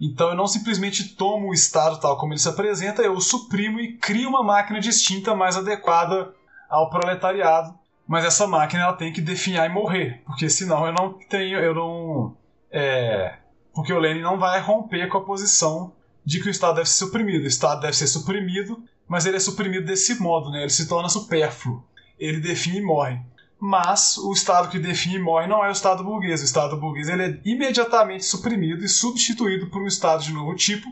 [0.00, 3.80] Então eu não simplesmente tomo o Estado tal como ele se apresenta, eu o suprimo
[3.80, 6.34] e crio uma máquina distinta mais adequada
[6.68, 7.74] ao proletariado.
[8.06, 11.74] Mas essa máquina ela tem que definhar e morrer, porque senão eu não tenho, eu
[11.74, 12.36] não,
[12.70, 13.34] é,
[13.74, 15.92] porque o Lenin não vai romper com a posição
[16.24, 17.44] de que o Estado deve ser suprimido.
[17.44, 20.62] O Estado deve ser suprimido, mas ele é suprimido desse modo, né?
[20.62, 21.84] Ele se torna supérfluo.
[22.18, 23.20] Ele define e morre.
[23.58, 26.42] Mas o Estado que define e morre não é o Estado burguês.
[26.42, 30.86] O Estado burguês ele é imediatamente suprimido e substituído por um Estado de novo tipo,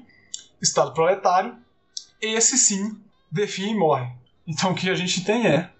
[0.60, 1.54] Estado proletário.
[2.20, 2.98] Esse sim
[3.30, 4.10] define e morre.
[4.46, 5.70] Então o que a gente tem é,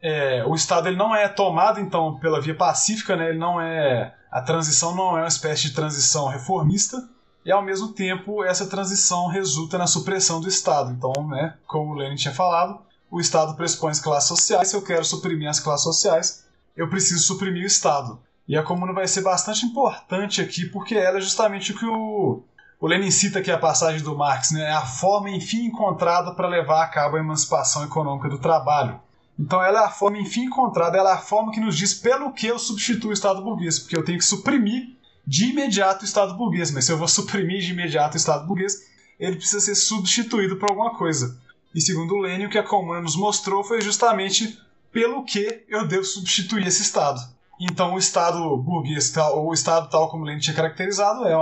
[0.00, 3.28] é o Estado ele não é tomado então pela via pacífica, né?
[3.28, 7.08] Ele não é a transição não é uma espécie de transição reformista
[7.44, 10.90] e ao mesmo tempo essa transição resulta na supressão do Estado.
[10.92, 12.78] Então, né, como o Lenin tinha falado,
[13.10, 16.44] o Estado pressupõe as classes sociais, se eu quero suprimir as classes sociais,
[16.76, 18.20] eu preciso suprimir o Estado.
[18.46, 22.42] E a comuna vai ser bastante importante aqui, porque ela é justamente o que o,
[22.80, 24.62] o Lenin cita aqui a passagem do Marx, né?
[24.62, 29.00] É a forma, enfim, encontrada para levar a cabo a emancipação econômica do trabalho.
[29.38, 32.32] Então ela é a forma, enfim, encontrada, ela é a forma que nos diz pelo
[32.32, 36.34] que eu substituo o Estado burguês, porque eu tenho que suprimir de imediato o Estado
[36.34, 38.88] burguês, mas se eu vou suprimir de imediato o Estado burguês,
[39.20, 41.38] ele precisa ser substituído por alguma coisa.
[41.78, 44.58] E segundo o Lênin, o que a Comuna nos mostrou foi justamente
[44.90, 47.20] pelo que eu devo substituir esse Estado.
[47.60, 51.34] Então o Estado burguês, ou o Estado tal como o Lênin tinha caracterizado, é,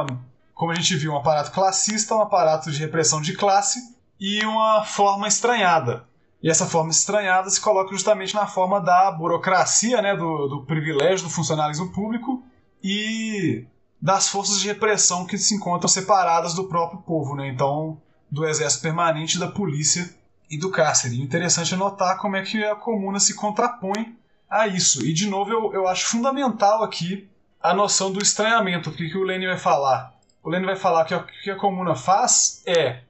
[0.52, 3.80] como a gente viu, um aparato classista, um aparato de repressão de classe
[4.20, 6.04] e uma forma estranhada.
[6.42, 11.24] E essa forma estranhada se coloca justamente na forma da burocracia, né, do, do privilégio
[11.24, 12.44] do funcionalismo público
[12.84, 13.64] e
[14.02, 17.34] das forças de repressão que se encontram separadas do próprio povo.
[17.34, 17.48] Né?
[17.48, 17.96] Então,
[18.30, 20.14] do exército permanente, da polícia
[20.50, 21.20] e do cárcere.
[21.20, 24.16] Interessante notar como é que a comuna se contrapõe
[24.48, 25.04] a isso.
[25.04, 27.28] E de novo eu, eu acho fundamental aqui
[27.60, 28.90] a noção do estranhamento.
[28.90, 30.14] O que, o Lenin vai falar?
[30.42, 33.00] O Lenin vai falar que o que a comuna faz é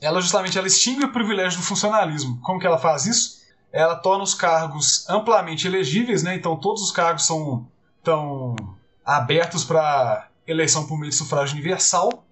[0.00, 2.40] ela justamente ela extingue o privilégio do funcionalismo.
[2.40, 3.40] Como que ela faz isso?
[3.70, 6.34] Ela torna os cargos amplamente elegíveis, né?
[6.34, 7.68] Então todos os cargos são
[8.02, 8.56] tão
[9.04, 12.24] abertos para eleição por meio de sufrágio universal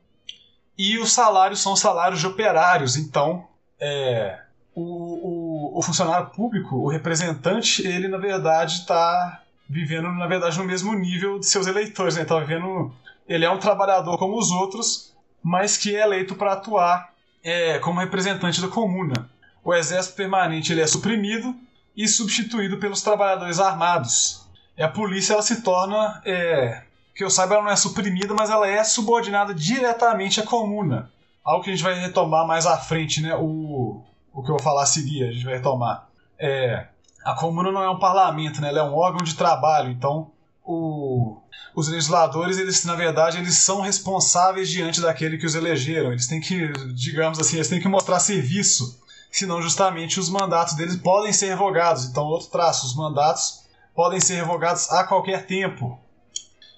[0.77, 2.97] e os salários são salários de operários.
[2.97, 3.47] Então,
[3.81, 4.39] é,
[4.79, 10.65] o, o, o, funcionário público, o representante, ele na verdade está vivendo na verdade no
[10.65, 12.17] mesmo nível de seus eleitores.
[12.17, 12.25] Né?
[12.25, 12.93] Tá vivendo,
[13.29, 17.13] ele é um trabalhador como os outros, mas que é eleito para atuar
[17.43, 19.29] é, como representante da comuna.
[19.65, 21.55] O exército permanente ele é suprimido
[21.97, 24.47] e substituído pelos trabalhadores armados.
[24.77, 26.83] E a polícia ela se torna é,
[27.15, 31.11] que eu saiba, ela não é suprimida, mas ela é subordinada diretamente à comuna.
[31.45, 33.35] Algo que a gente vai retomar mais à frente, né?
[33.35, 34.05] O,
[34.39, 36.09] o que eu vou falar a seguir, a gente vai retomar.
[36.39, 36.87] É,
[37.25, 38.69] a comuna não é um parlamento, né?
[38.69, 40.31] Ela é um órgão de trabalho, então
[40.65, 41.39] o,
[41.75, 46.13] os legisladores, eles na verdade, eles são responsáveis diante daquele que os elegeram.
[46.13, 50.97] Eles têm que, digamos assim, eles têm que mostrar serviço, senão justamente os mandatos deles
[50.97, 52.05] podem ser revogados.
[52.05, 55.99] Então, outro traço, os mandatos podem ser revogados a qualquer tempo.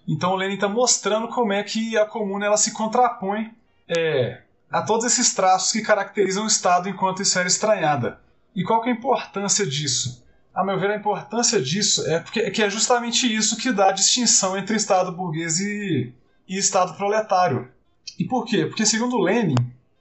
[0.09, 3.53] Então o Lenin está mostrando como é que a comuna ela se contrapõe
[3.87, 8.21] é, a todos esses traços que caracterizam o Estado enquanto esfera estranhada.
[8.55, 10.25] E qual que é a importância disso?
[10.55, 13.89] A meu ver, a importância disso é porque é que é justamente isso que dá
[13.89, 16.13] a distinção entre Estado burguês e,
[16.49, 17.69] e Estado proletário.
[18.19, 18.67] E por quê?
[18.67, 19.55] Porque segundo Lenin,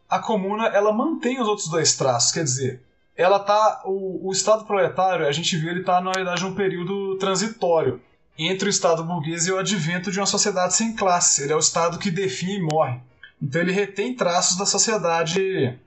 [0.09, 2.83] a comuna ela mantém os outros dois traços, quer dizer,
[3.15, 7.17] ela tá o, o Estado proletário, a gente viu ele tá na verdade num período
[7.17, 8.01] transitório
[8.37, 11.43] entre o Estado burguês e o advento de uma sociedade sem classe.
[11.43, 12.99] Ele é o Estado que define e morre.
[13.41, 15.77] Então ele retém traços da sociedade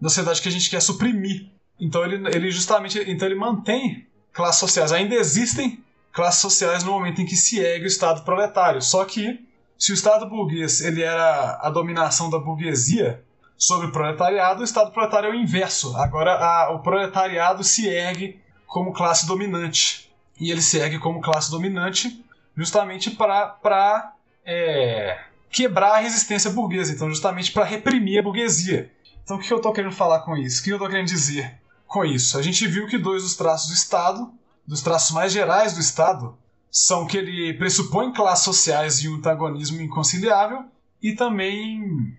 [0.00, 1.50] da sociedade que a gente quer suprimir.
[1.80, 4.92] Então ele, ele justamente então ele mantém classes sociais.
[4.92, 8.80] Ainda existem classes sociais no momento em que se ergue o Estado proletário.
[8.82, 9.44] Só que
[9.78, 13.22] se o Estado burguês ele era a dominação da burguesia
[13.56, 15.96] sobre o proletariado, o Estado proletário é o inverso.
[15.96, 20.10] Agora a, o proletariado se ergue como classe dominante
[20.40, 22.24] e ele segue como classe dominante
[22.56, 24.12] justamente para
[24.44, 25.18] é,
[25.54, 28.92] quebrar a resistência burguesa, então justamente para reprimir a burguesia.
[29.22, 30.60] Então o que eu estou querendo falar com isso?
[30.60, 32.36] O que eu estou querendo dizer com isso?
[32.36, 34.32] A gente viu que dois dos traços do Estado,
[34.66, 36.36] dos traços mais gerais do Estado,
[36.68, 40.64] são que ele pressupõe classes sociais e um antagonismo inconciliável
[41.00, 42.12] e também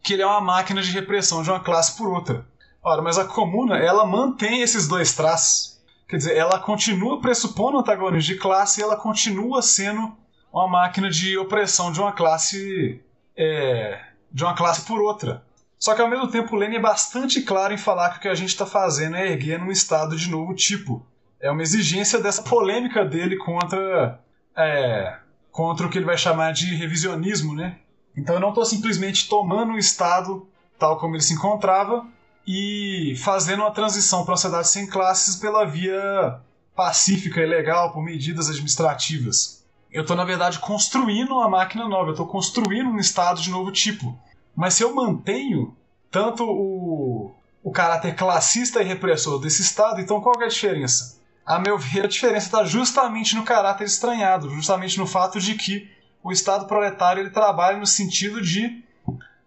[0.00, 2.46] que ele é uma máquina de repressão de uma classe por outra.
[2.82, 5.80] Ora, mas a comuna, ela mantém esses dois traços.
[6.08, 10.16] Quer dizer, ela continua pressupondo antagonismo de classe e ela continua sendo
[10.52, 13.00] uma máquina de opressão de uma classe
[13.36, 15.42] é, de uma classe por outra.
[15.78, 18.28] Só que ao mesmo tempo o Lenin é bastante claro em falar que o que
[18.28, 21.04] a gente está fazendo é erguer um estado de novo tipo.
[21.40, 24.20] É uma exigência dessa polêmica dele contra
[24.56, 25.16] é,
[25.50, 27.78] contra o que ele vai chamar de revisionismo, né?
[28.16, 30.46] Então eu não estou simplesmente tomando o Estado
[30.78, 32.06] tal como ele se encontrava
[32.46, 36.40] e fazendo uma transição para uma sociedade sem classes pela via
[36.74, 39.59] pacífica e legal, por medidas administrativas.
[39.92, 43.72] Eu estou, na verdade, construindo uma máquina nova, eu estou construindo um Estado de novo
[43.72, 44.16] tipo.
[44.54, 45.76] Mas se eu mantenho
[46.10, 51.18] tanto o, o caráter classista e repressor desse Estado, então qual é a diferença?
[51.44, 55.90] A meu ver, a diferença está justamente no caráter estranhado, justamente no fato de que
[56.22, 58.84] o Estado proletário ele trabalha no sentido de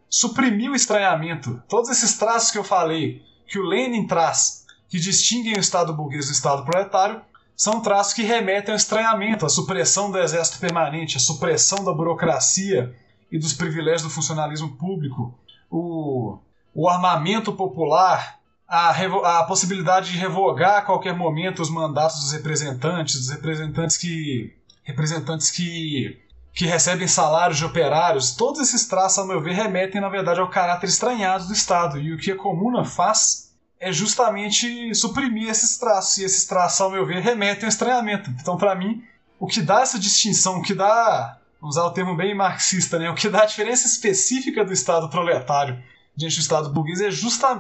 [0.10, 1.62] suprimir o estranhamento.
[1.68, 6.28] Todos esses traços que eu falei, que o Lenin traz, que distinguem o Estado burguês
[6.28, 7.22] do Estado proletário,
[7.56, 12.96] são traços que remetem ao estranhamento, à supressão do exército permanente, à supressão da burocracia
[13.32, 15.34] e dos privilégios do funcionalismo público,
[15.70, 16.38] o,
[16.74, 18.92] o armamento popular, a,
[19.40, 25.50] a possibilidade de revogar a qualquer momento os mandatos dos representantes, dos representantes que representantes
[25.50, 26.20] que
[26.54, 30.50] que recebem salários de operários, todos esses traços, ao meu ver, remetem, na verdade, ao
[30.50, 32.00] caráter estranhado do Estado.
[32.00, 33.52] E o que a comuna faz
[33.84, 36.18] é justamente suprimir esses traços.
[36.18, 38.30] E esses traços, ao meu ver, remetem ao estranhamento.
[38.40, 39.04] Então, para mim,
[39.40, 43.10] o que dá essa distinção, o que dá, vamos usar o termo bem marxista, né?
[43.10, 45.82] o que dá a diferença específica do Estado proletário
[46.16, 47.10] diante do Estado burguês é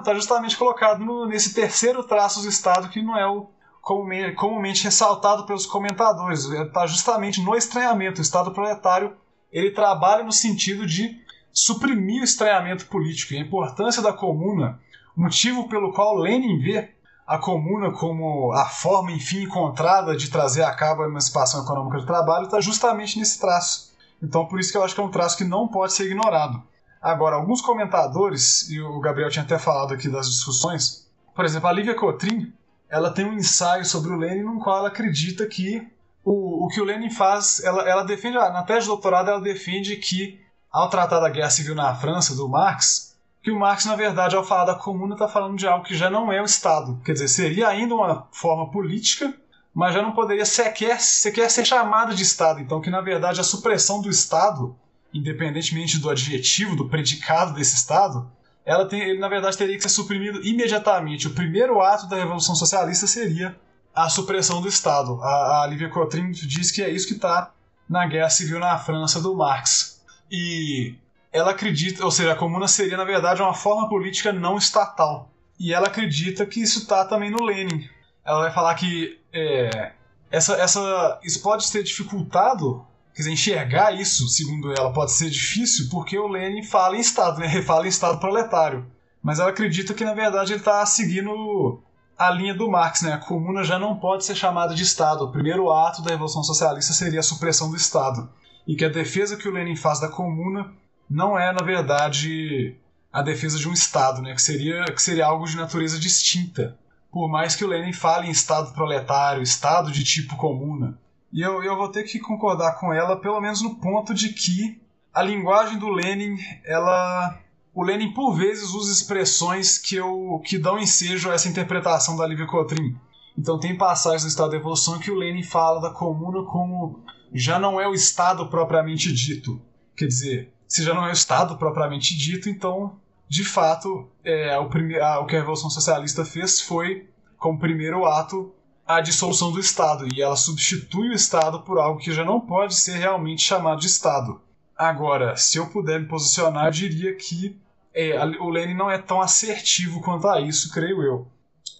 [0.03, 3.49] tá justamente colocado no, nesse terceiro traço do Estado, que não é o
[3.82, 6.45] comumente, ressaltado pelos comentadores.
[6.45, 8.19] Está justamente no estranhamento.
[8.19, 9.15] O Estado proletário
[9.51, 11.21] ele trabalha no sentido de
[11.51, 13.34] suprimir o estranhamento político.
[13.34, 14.80] E a importância da comuna,
[15.16, 16.91] motivo pelo qual Lenin vê
[17.26, 22.05] a comuna como a forma, enfim, encontrada de trazer a cabo a emancipação econômica do
[22.05, 23.93] trabalho, está justamente nesse traço.
[24.22, 26.61] Então, por isso que eu acho que é um traço que não pode ser ignorado.
[27.01, 31.72] Agora, alguns comentadores, e o Gabriel tinha até falado aqui das discussões, por exemplo, a
[31.74, 32.53] Lívia Cotrim,
[32.89, 35.86] ela tem um ensaio sobre o Lenin no qual ela acredita que
[36.24, 39.95] o, o que o Lenin faz, ela, ela defende, na tese de doutorado, ela defende
[39.97, 40.39] que,
[40.72, 43.12] ao tratar da guerra civil na França, do Marx,
[43.43, 46.09] que o Marx, na verdade, ao falar da comuna, está falando de algo que já
[46.09, 46.99] não é o Estado.
[47.03, 49.33] Quer dizer, seria ainda uma forma política,
[49.75, 52.61] mas já não poderia sequer, sequer ser chamada de Estado.
[52.61, 54.73] Então, que, na verdade, a supressão do Estado,
[55.13, 58.31] independentemente do adjetivo, do predicado desse Estado,
[58.65, 61.27] ela tem, ele na verdade teria que ser suprimido imediatamente.
[61.27, 63.59] O primeiro ato da Revolução Socialista seria
[63.93, 65.21] a supressão do Estado.
[65.21, 67.51] A, a Lívia Cotrim diz que é isso que está
[67.89, 70.01] na Guerra Civil na França do Marx.
[70.31, 70.95] E
[71.34, 75.29] ela acredita, ou seja, a comuna seria na verdade uma forma política não estatal.
[75.59, 77.89] E ela acredita que isso está também no Lenin.
[78.23, 79.91] Ela vai falar que é,
[80.31, 85.88] essa, essa, isso pode ser dificultado Quer dizer, enxergar isso, segundo ela, pode ser difícil
[85.91, 87.47] porque o Lenin fala em Estado, né?
[87.61, 88.88] Fala em Estado proletário.
[89.21, 91.79] Mas ela acredita que, na verdade, ele está seguindo
[92.17, 93.13] a linha do Marx, né?
[93.13, 95.25] A comuna já não pode ser chamada de Estado.
[95.25, 98.27] O primeiro ato da Revolução Socialista seria a supressão do Estado.
[98.67, 100.73] E que a defesa que o Lenin faz da comuna
[101.14, 102.76] não é, na verdade,
[103.11, 104.34] a defesa de um Estado, né?
[104.34, 106.76] Que seria, que seria algo de natureza distinta.
[107.11, 110.97] Por mais que o Lenin fale em Estado proletário, Estado de tipo comuna.
[111.32, 114.82] E eu, eu vou ter que concordar com ela, pelo menos no ponto de que
[115.14, 116.36] a linguagem do Lenin,
[116.66, 117.39] ela.
[117.76, 122.26] O Lenin, por vezes, usa expressões que, eu, que dão ensejo a essa interpretação da
[122.26, 122.95] Lívia Cotrim.
[123.38, 127.03] Então, tem passagens no Estado da Evolução que o Lenin fala da comuna como
[127.34, 129.59] já não é o Estado propriamente dito.
[129.95, 132.97] Quer dizer, se já não é o Estado propriamente dito, então,
[133.30, 137.07] de fato, é, o, prime o que a Revolução Socialista fez foi,
[137.38, 138.51] como primeiro ato,
[138.84, 142.74] a dissolução do Estado e ela substitui o Estado por algo que já não pode
[142.74, 144.41] ser realmente chamado de Estado.
[144.76, 147.55] Agora, se eu puder me posicionar, eu diria que
[147.93, 151.28] é, o Lenin não é tão assertivo quanto a isso, creio eu.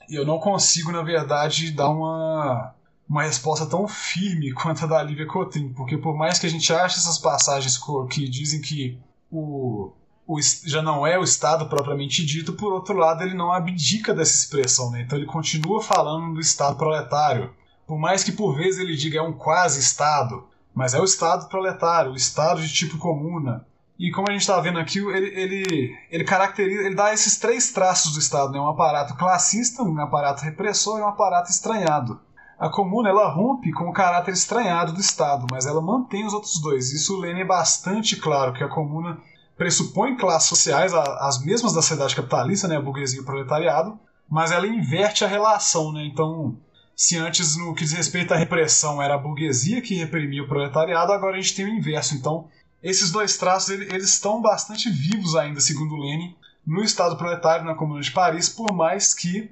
[0.08, 2.76] Eu não consigo, na verdade, dar uma,
[3.14, 6.74] uma resposta tão firme quanto a da Lívia Cotrim, porque por mais que a gente
[6.74, 9.00] ache essas passagens que dizem que
[9.32, 9.94] o
[10.26, 14.34] o, já não é o Estado propriamente dito, por outro lado, ele não abdica dessa
[14.34, 15.02] expressão, né?
[15.02, 17.54] então ele continua falando do Estado proletário.
[17.86, 22.12] Por mais que por vezes ele diga é um quase-Estado, mas é o Estado proletário,
[22.12, 23.66] o Estado de tipo comuna.
[24.00, 27.72] E como a gente está vendo aqui, ele, ele, ele caracteriza, ele dá esses três
[27.72, 28.60] traços do Estado, né?
[28.60, 32.20] um aparato classista, um aparato repressor e um aparato estranhado.
[32.64, 36.62] A comuna ela rompe com o caráter estranhado do Estado, mas ela mantém os outros
[36.62, 36.94] dois.
[36.94, 39.20] Isso o Lenin é bastante claro, que a comuna
[39.58, 44.00] pressupõe classes sociais, as mesmas da sociedade capitalista, né, a burguesia e o proletariado,
[44.30, 45.92] mas ela inverte a relação.
[45.92, 46.06] Né?
[46.06, 46.56] Então,
[46.96, 51.12] se antes, no que diz respeito à repressão, era a burguesia que reprimia o proletariado,
[51.12, 52.16] agora a gente tem o inverso.
[52.16, 52.48] Então,
[52.82, 56.34] esses dois traços eles estão bastante vivos ainda, segundo Lenin,
[56.66, 59.52] no Estado proletário, na Comuna de Paris, por mais que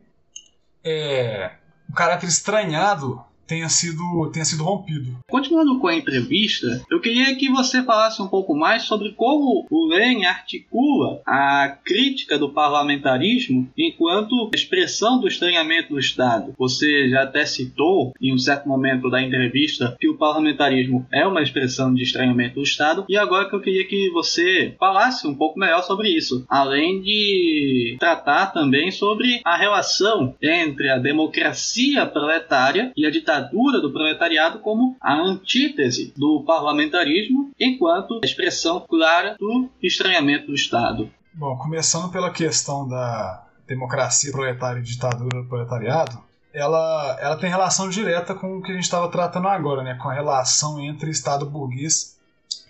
[0.82, 1.51] é,
[1.92, 3.22] o caráter estranhado
[3.52, 5.20] tenha sido, tenha sido rompido.
[5.30, 9.88] Continuando com a entrevista, eu queria que você falasse um pouco mais sobre como o
[9.88, 16.54] Lenin articula a crítica do parlamentarismo enquanto expressão do estranhamento do Estado.
[16.58, 21.43] Você já até citou em um certo momento da entrevista que o parlamentarismo é uma
[21.43, 25.60] expressão de estranhamento do Estado, e agora que eu queria que você falasse um pouco
[25.60, 33.06] melhor sobre isso, além de tratar também sobre a relação entre a democracia proletária e
[33.06, 40.48] a ditadura ditadura do proletariado como a antítese do parlamentarismo, enquanto expressão clara do estranhamento
[40.48, 41.10] do Estado.
[41.34, 46.22] Bom, começando pela questão da democracia proletária e ditadura do proletariado,
[46.54, 50.10] ela, ela tem relação direta com o que a gente estava tratando agora, né, com
[50.10, 52.18] a relação entre Estado burguês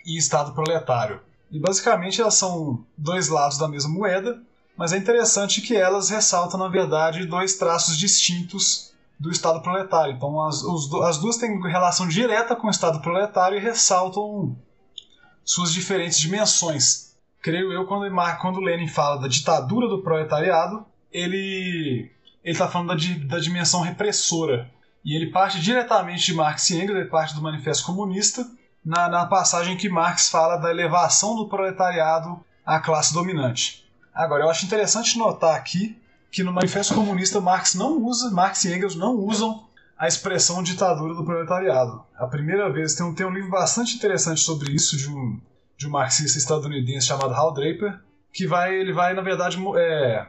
[0.06, 1.20] e Estado proletário.
[1.52, 4.40] E basicamente elas são dois lados da mesma moeda,
[4.78, 8.91] mas é interessante que elas ressaltam, na verdade, dois traços distintos
[9.22, 10.16] do Estado proletário.
[10.16, 14.58] Então as, os, as duas têm relação direta com o Estado proletário e ressaltam
[15.46, 17.16] suas diferentes dimensões.
[17.40, 18.12] Creio eu, quando,
[18.42, 22.12] quando Lenin fala da ditadura do proletariado, ele
[22.44, 22.96] está falando da,
[23.28, 24.72] da dimensão repressora.
[25.06, 28.46] E ele parte diretamente de Marx e Engels, ele parte do Manifesto Comunista,
[28.84, 33.86] na, na passagem que Marx fala da elevação do proletariado à classe dominante.
[34.14, 36.01] Agora, eu acho interessante notar aqui
[36.32, 39.68] que no Manifesto Comunista Marx não usa, Marx e Engels não usam
[39.98, 42.02] a expressão ditadura do proletariado.
[42.18, 45.40] A primeira vez tem um, tem um livro bastante interessante sobre isso de um,
[45.78, 48.00] de um marxista estadunidense chamado Hal Draper,
[48.32, 50.26] que vai ele vai na verdade é,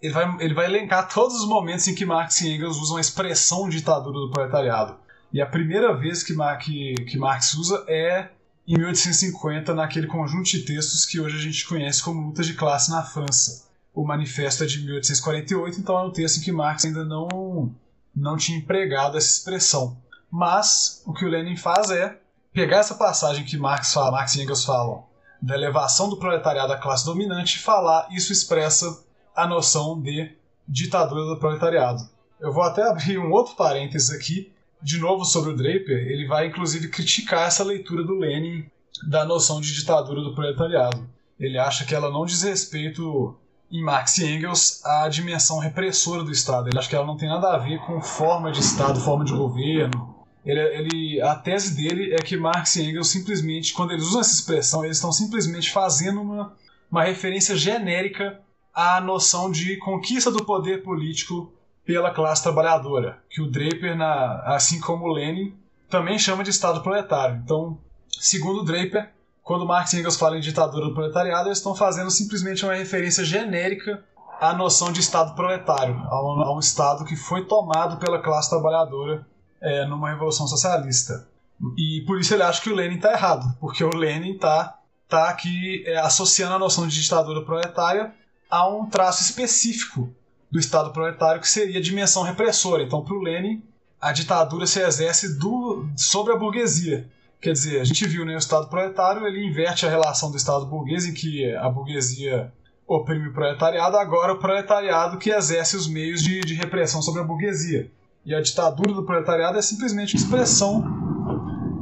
[0.00, 3.00] ele vai ele vai elencar todos os momentos em que Marx e Engels usam a
[3.00, 4.96] expressão ditadura do proletariado.
[5.32, 8.28] E a primeira vez que, que, que Marx usa é
[8.66, 12.90] em 1850 naquele conjunto de textos que hoje a gente conhece como luta de classe
[12.92, 17.04] na França o manifesto é de 1848, então é um texto em que Marx ainda
[17.04, 17.74] não,
[18.14, 19.96] não tinha empregado essa expressão.
[20.30, 22.18] Mas o que o Lenin faz é
[22.52, 25.04] pegar essa passagem que Marx, fala, Marx e Engels falam
[25.42, 30.30] da elevação do proletariado à classe dominante e falar isso expressa a noção de
[30.68, 32.08] ditadura do proletariado.
[32.40, 36.46] Eu vou até abrir um outro parênteses aqui, de novo sobre o Draper, ele vai
[36.46, 38.64] inclusive criticar essa leitura do Lenin
[39.08, 41.08] da noção de ditadura do proletariado.
[41.38, 43.36] Ele acha que ela não diz respeito
[43.72, 46.68] em Marx e Engels a dimensão repressora do Estado.
[46.68, 49.32] Ele acha que ela não tem nada a ver com forma de Estado, forma de
[49.32, 50.14] governo.
[50.44, 54.34] Ele, ele, a tese dele é que Marx e Engels simplesmente, quando eles usam essa
[54.34, 56.52] expressão, eles estão simplesmente fazendo uma,
[56.90, 58.40] uma referência genérica
[58.74, 61.50] à noção de conquista do poder político
[61.84, 65.54] pela classe trabalhadora, que o Draper, na, assim como Lenin,
[65.88, 67.40] também chama de Estado proletário.
[67.42, 67.78] Então,
[68.10, 69.10] segundo Draper,
[69.52, 73.22] quando Marx e Engels falam em ditadura do proletariado, eles estão fazendo simplesmente uma referência
[73.22, 74.02] genérica
[74.40, 78.48] à noção de Estado proletário, a um, a um Estado que foi tomado pela classe
[78.48, 79.26] trabalhadora
[79.60, 81.28] é, numa revolução socialista.
[81.76, 85.28] E por isso ele acha que o Lenin está errado, porque o Lenin está tá
[85.28, 88.10] aqui é, associando a noção de ditadura proletária
[88.50, 90.08] a um traço específico
[90.50, 92.82] do Estado proletário que seria a dimensão repressora.
[92.82, 93.62] Então, para o Lenin,
[94.00, 97.06] a ditadura se exerce do, sobre a burguesia.
[97.42, 100.64] Quer dizer, a gente viu, né, o Estado proletário ele inverte a relação do Estado
[100.64, 102.52] burguês, em que a burguesia
[102.86, 107.24] oprime o proletariado, agora o proletariado que exerce os meios de, de repressão sobre a
[107.24, 107.90] burguesia.
[108.24, 110.84] E a ditadura do proletariado é simplesmente expressão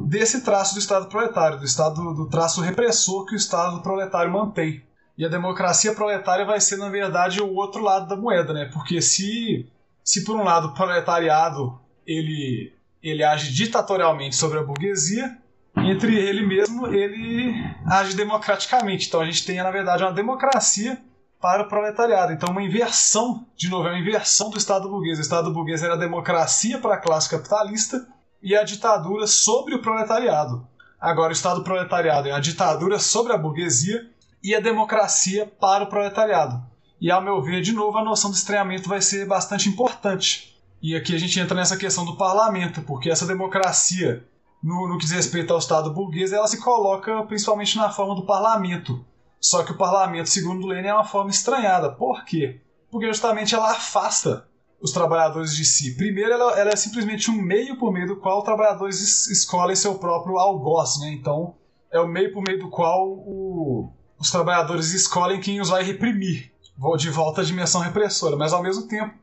[0.06, 4.82] desse traço do Estado proletário, do Estado do traço repressor que o Estado proletário mantém.
[5.18, 8.70] E a democracia proletária vai ser, na verdade, o outro lado da moeda, né?
[8.72, 9.68] Porque se,
[10.02, 15.36] se por um lado o proletariado ele, ele age ditatorialmente sobre a burguesia,
[15.76, 17.54] entre ele mesmo, ele
[17.86, 19.08] age democraticamente.
[19.08, 21.00] Então a gente tem, na verdade, uma democracia
[21.40, 22.32] para o proletariado.
[22.32, 25.18] Então uma inversão, de novo, é uma inversão do Estado burguês.
[25.18, 28.06] O Estado burguês era a democracia para a classe capitalista
[28.42, 30.66] e a ditadura sobre o proletariado.
[31.00, 34.10] Agora o Estado proletariado é a ditadura sobre a burguesia
[34.42, 36.62] e a democracia para o proletariado.
[37.00, 40.54] E, ao meu ver, de novo, a noção de estranhamento vai ser bastante importante.
[40.82, 44.24] E aqui a gente entra nessa questão do parlamento, porque essa democracia
[44.62, 48.26] no, no que diz respeito ao Estado burguês, ela se coloca principalmente na forma do
[48.26, 49.04] parlamento.
[49.40, 51.90] Só que o parlamento, segundo Lenin, é uma forma estranhada.
[51.90, 52.61] Por quê?
[52.90, 54.46] Porque justamente ela afasta
[54.80, 55.96] os trabalhadores de si.
[55.96, 59.76] Primeiro, ela, ela, é simplesmente um meio por meio do qual os trabalhadores es escolhem
[59.76, 61.11] seu próprio algoz, né?
[61.12, 61.54] Então,
[61.90, 66.52] é o meio por meio do qual o, os trabalhadores escolhem quem os vai reprimir,
[66.98, 68.36] de volta à dimensão repressora.
[68.36, 69.14] Mas, ao mesmo tempo,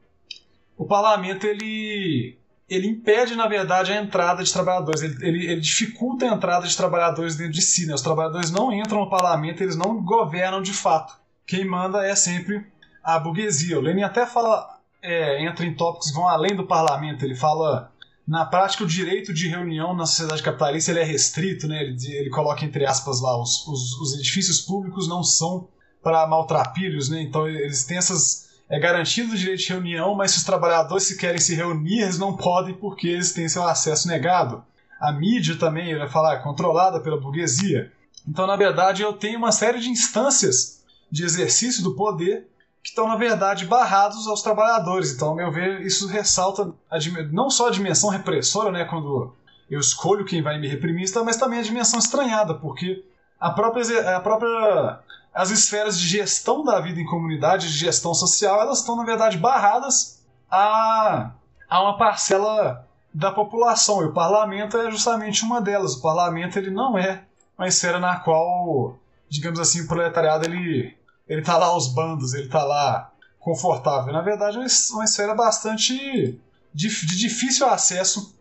[0.78, 2.38] o parlamento ele,
[2.70, 5.02] ele impede, na verdade, a entrada de trabalhadores.
[5.02, 7.86] Ele, ele, ele dificulta a entrada de trabalhadores dentro de si.
[7.86, 7.94] Né?
[7.94, 11.18] Os trabalhadores não entram no parlamento, eles não governam de fato.
[11.46, 12.66] Quem manda é sempre
[13.02, 13.80] a burguesia.
[13.80, 17.24] O Lenin até fala é, entra em tópicos que vão além do parlamento.
[17.24, 17.90] Ele fala,
[18.28, 21.82] na prática, o direito de reunião na sociedade capitalista ele é restrito, né?
[21.82, 25.70] ele, ele coloca entre aspas lá, os, os, os edifícios públicos não são
[26.04, 27.22] para maltrapilhos, né?
[27.22, 28.47] então eles têm essas...
[28.70, 32.20] É garantido o direito de reunião, mas se os trabalhadores se querem se reunir, eles
[32.20, 34.64] não podem porque eles têm seu acesso negado.
[35.00, 37.92] A mídia também, ele vai falar, é controlada pela burguesia.
[38.28, 42.48] Então, na verdade, eu tenho uma série de instâncias de exercício do poder
[42.84, 45.14] que estão, na verdade, barrados aos trabalhadores.
[45.14, 46.98] Então, ao meu ver, isso ressalta a,
[47.32, 49.34] não só a dimensão repressora, né, quando
[49.70, 53.04] eu escolho quem vai me reprimir, mas também a dimensão estranhada, porque
[53.40, 55.00] a própria, a própria
[55.38, 59.38] as esferas de gestão da vida em comunidade, de gestão social, elas estão, na verdade,
[59.38, 61.30] barradas a,
[61.70, 62.84] a uma parcela
[63.14, 64.02] da população.
[64.02, 65.94] E o parlamento é justamente uma delas.
[65.94, 67.24] O parlamento ele não é
[67.56, 68.98] uma esfera na qual,
[69.30, 74.12] digamos assim, o proletariado ele ele tá lá aos bandos, ele tá lá confortável.
[74.12, 76.40] Na verdade, é uma esfera bastante
[76.74, 78.36] de, de difícil acesso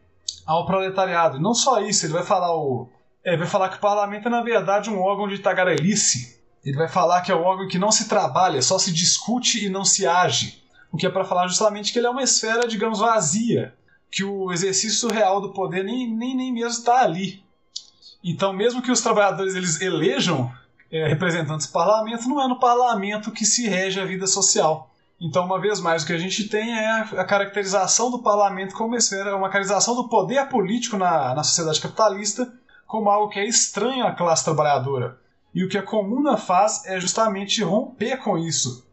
[0.47, 1.36] ao proletariado.
[1.36, 2.88] E não só isso, ele vai falar o.
[3.22, 6.36] É, vai falar que o parlamento é, na verdade, um órgão de tagarelice.
[6.66, 9.68] Ele vai falar que é um órgão que não se trabalha, só se discute e
[9.68, 10.60] não se age.
[10.90, 13.72] O que é para falar justamente que ele é uma esfera, digamos, vazia.
[14.10, 17.44] Que o exercício real do poder nem, nem, nem mesmo está ali.
[18.22, 20.52] Então, mesmo que os trabalhadores eles elejam
[20.90, 24.90] é, representantes do parlamento, não é no parlamento que se rege a vida social.
[25.20, 28.96] Então, uma vez mais, o que a gente tem é a caracterização do parlamento como
[28.96, 32.52] esfera, uma caracterização do poder político na, na sociedade capitalista
[32.88, 35.16] como algo que é estranho à classe trabalhadora.
[35.57, 38.86] E o que a comuna faz é justamente romper com isso.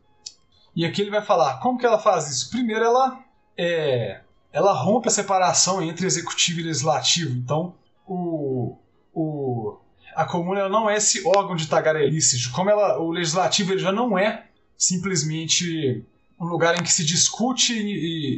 [0.73, 2.49] E aqui ele vai falar como que ela faz isso.
[2.49, 3.19] Primeiro, ela
[3.57, 7.35] é, ela rompe a separação entre executivo e legislativo.
[7.35, 7.75] Então,
[8.07, 8.77] o,
[9.13, 9.77] o
[10.15, 14.17] a comuna não é esse órgão de tagarelice, como ela, o legislativo ele já não
[14.17, 14.45] é
[14.77, 16.01] simplesmente
[16.39, 17.73] um lugar em que se discute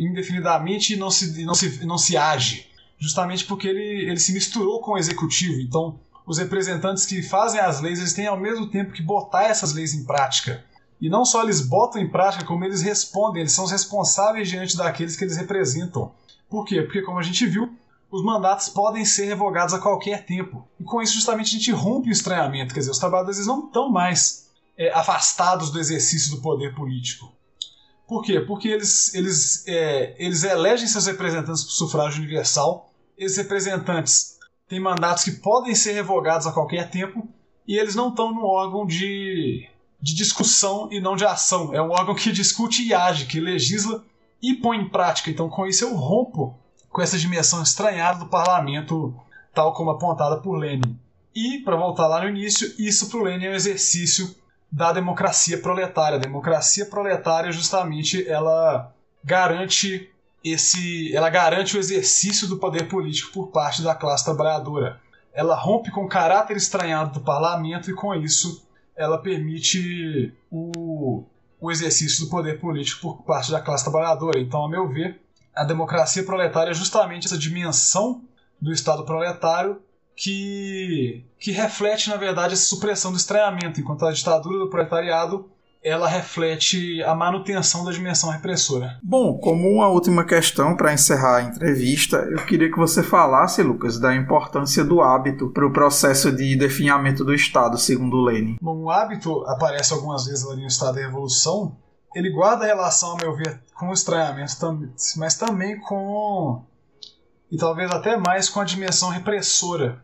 [0.02, 2.66] indefinidamente e não se, não se, não se age,
[2.98, 5.62] justamente porque ele, ele se misturou com o executivo.
[5.62, 9.74] Então, os representantes que fazem as leis, eles têm ao mesmo tempo que botar essas
[9.74, 10.64] leis em prática.
[11.00, 14.76] E não só eles botam em prática, como eles respondem, eles são os responsáveis diante
[14.76, 16.12] daqueles que eles representam.
[16.50, 16.82] Por quê?
[16.82, 17.70] Porque, como a gente viu,
[18.10, 20.68] os mandatos podem ser revogados a qualquer tempo.
[20.80, 22.74] E com isso, justamente, a gente rompe o estranhamento.
[22.74, 27.32] Quer dizer, os trabalhadores não estão mais é, afastados do exercício do poder político.
[28.08, 28.40] Por quê?
[28.40, 32.92] Porque eles, eles, é, eles elegem seus representantes por sufrágio universal.
[33.18, 34.35] Esses representantes
[34.68, 37.28] têm mandatos que podem ser revogados a qualquer tempo.
[37.68, 39.68] E eles não estão no órgão de,
[40.00, 41.74] de discussão e não de ação.
[41.74, 44.04] É um órgão que discute e age, que legisla
[44.42, 45.30] e põe em prática.
[45.30, 46.56] Então, com isso, eu rompo
[46.90, 49.14] com essa dimensão estranhada do parlamento,
[49.54, 50.98] tal como apontada por Lenin.
[51.34, 54.36] E, para voltar lá no início, isso para o Lenin é um exercício
[54.72, 56.18] da democracia proletária.
[56.18, 58.94] A democracia proletária, justamente, ela
[59.24, 60.10] garante
[60.46, 65.02] esse, ela garante o exercício do poder político por parte da classe trabalhadora.
[65.34, 68.64] Ela rompe com o caráter estranhado do parlamento e, com isso,
[68.96, 71.24] ela permite o,
[71.60, 74.40] o exercício do poder político por parte da classe trabalhadora.
[74.40, 75.20] Então, a meu ver,
[75.54, 78.22] a democracia proletária é justamente essa dimensão
[78.62, 79.82] do Estado proletário
[80.16, 85.50] que, que reflete, na verdade, essa supressão do estranhamento, enquanto a ditadura do proletariado
[85.86, 88.98] ela reflete a manutenção da dimensão repressora.
[89.04, 94.00] Bom, como uma última questão para encerrar a entrevista, eu queria que você falasse, Lucas,
[94.00, 98.58] da importância do hábito para o processo de definhamento do Estado, segundo Lenin.
[98.60, 101.78] Bom, o hábito aparece algumas vezes ali no Estado da Revolução,
[102.16, 104.54] ele guarda relação, a meu ver, com o estranhamento,
[105.18, 106.64] mas também com.
[107.52, 110.04] e talvez até mais com a dimensão repressora.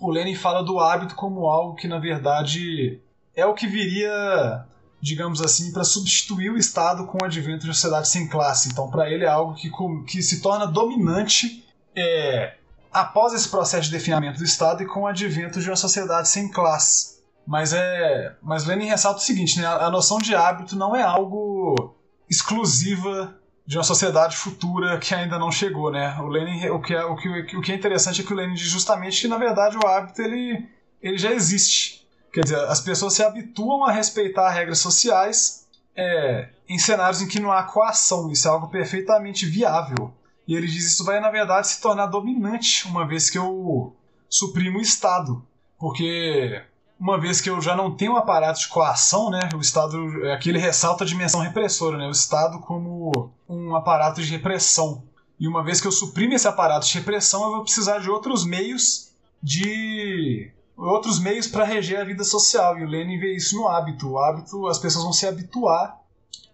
[0.00, 3.02] O Lenin fala do hábito como algo que, na verdade,
[3.34, 4.64] é o que viria,
[5.00, 8.68] digamos assim, para substituir o Estado com o advento de sociedade sem classe.
[8.68, 9.70] Então, para ele, é algo que,
[10.06, 11.64] que se torna dominante
[11.96, 12.54] é,
[12.92, 16.50] após esse processo de definimento do Estado e com o advento de uma sociedade sem
[16.50, 17.18] classe.
[17.46, 19.66] Mas é, mas Lenin ressalta o seguinte, né?
[19.66, 21.94] A noção de hábito não é algo
[22.28, 23.34] exclusiva
[23.66, 26.16] de uma sociedade futura que ainda não chegou, né?
[26.20, 28.54] O Lenin, o que é, o que, o que é interessante é que o Lenin
[28.54, 30.68] diz justamente que na verdade o hábito ele,
[31.02, 32.06] ele já existe.
[32.32, 35.66] Quer dizer, as pessoas se habituam a respeitar regras sociais
[35.96, 38.30] é, em cenários em que não há coação.
[38.30, 40.12] Isso é algo perfeitamente viável.
[40.46, 43.94] E ele diz isso vai, na verdade, se tornar dominante uma vez que eu
[44.28, 45.44] suprimo o Estado.
[45.78, 46.62] Porque
[46.98, 49.96] uma vez que eu já não tenho um aparato de coação, né, o Estado,
[50.32, 55.02] aqui ele ressalta a dimensão repressora, né, o Estado como um aparato de repressão.
[55.38, 58.44] E uma vez que eu suprimo esse aparato de repressão, eu vou precisar de outros
[58.44, 60.50] meios de
[60.86, 62.78] outros meios para reger a vida social.
[62.78, 64.10] E o Lenin vê isso no hábito.
[64.10, 65.98] O hábito, as pessoas vão se habituar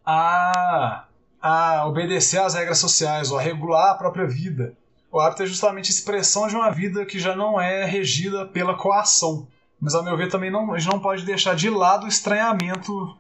[0.05, 1.05] a
[1.45, 4.75] a obedecer às regras sociais ou a regular a própria vida.
[5.13, 8.79] O hábito é justamente a expressão de uma vida que já não é regida pela
[8.79, 9.47] coação.
[9.79, 13.15] Mas, a meu ver, também não, a gente não pode deixar de lado o estranhamento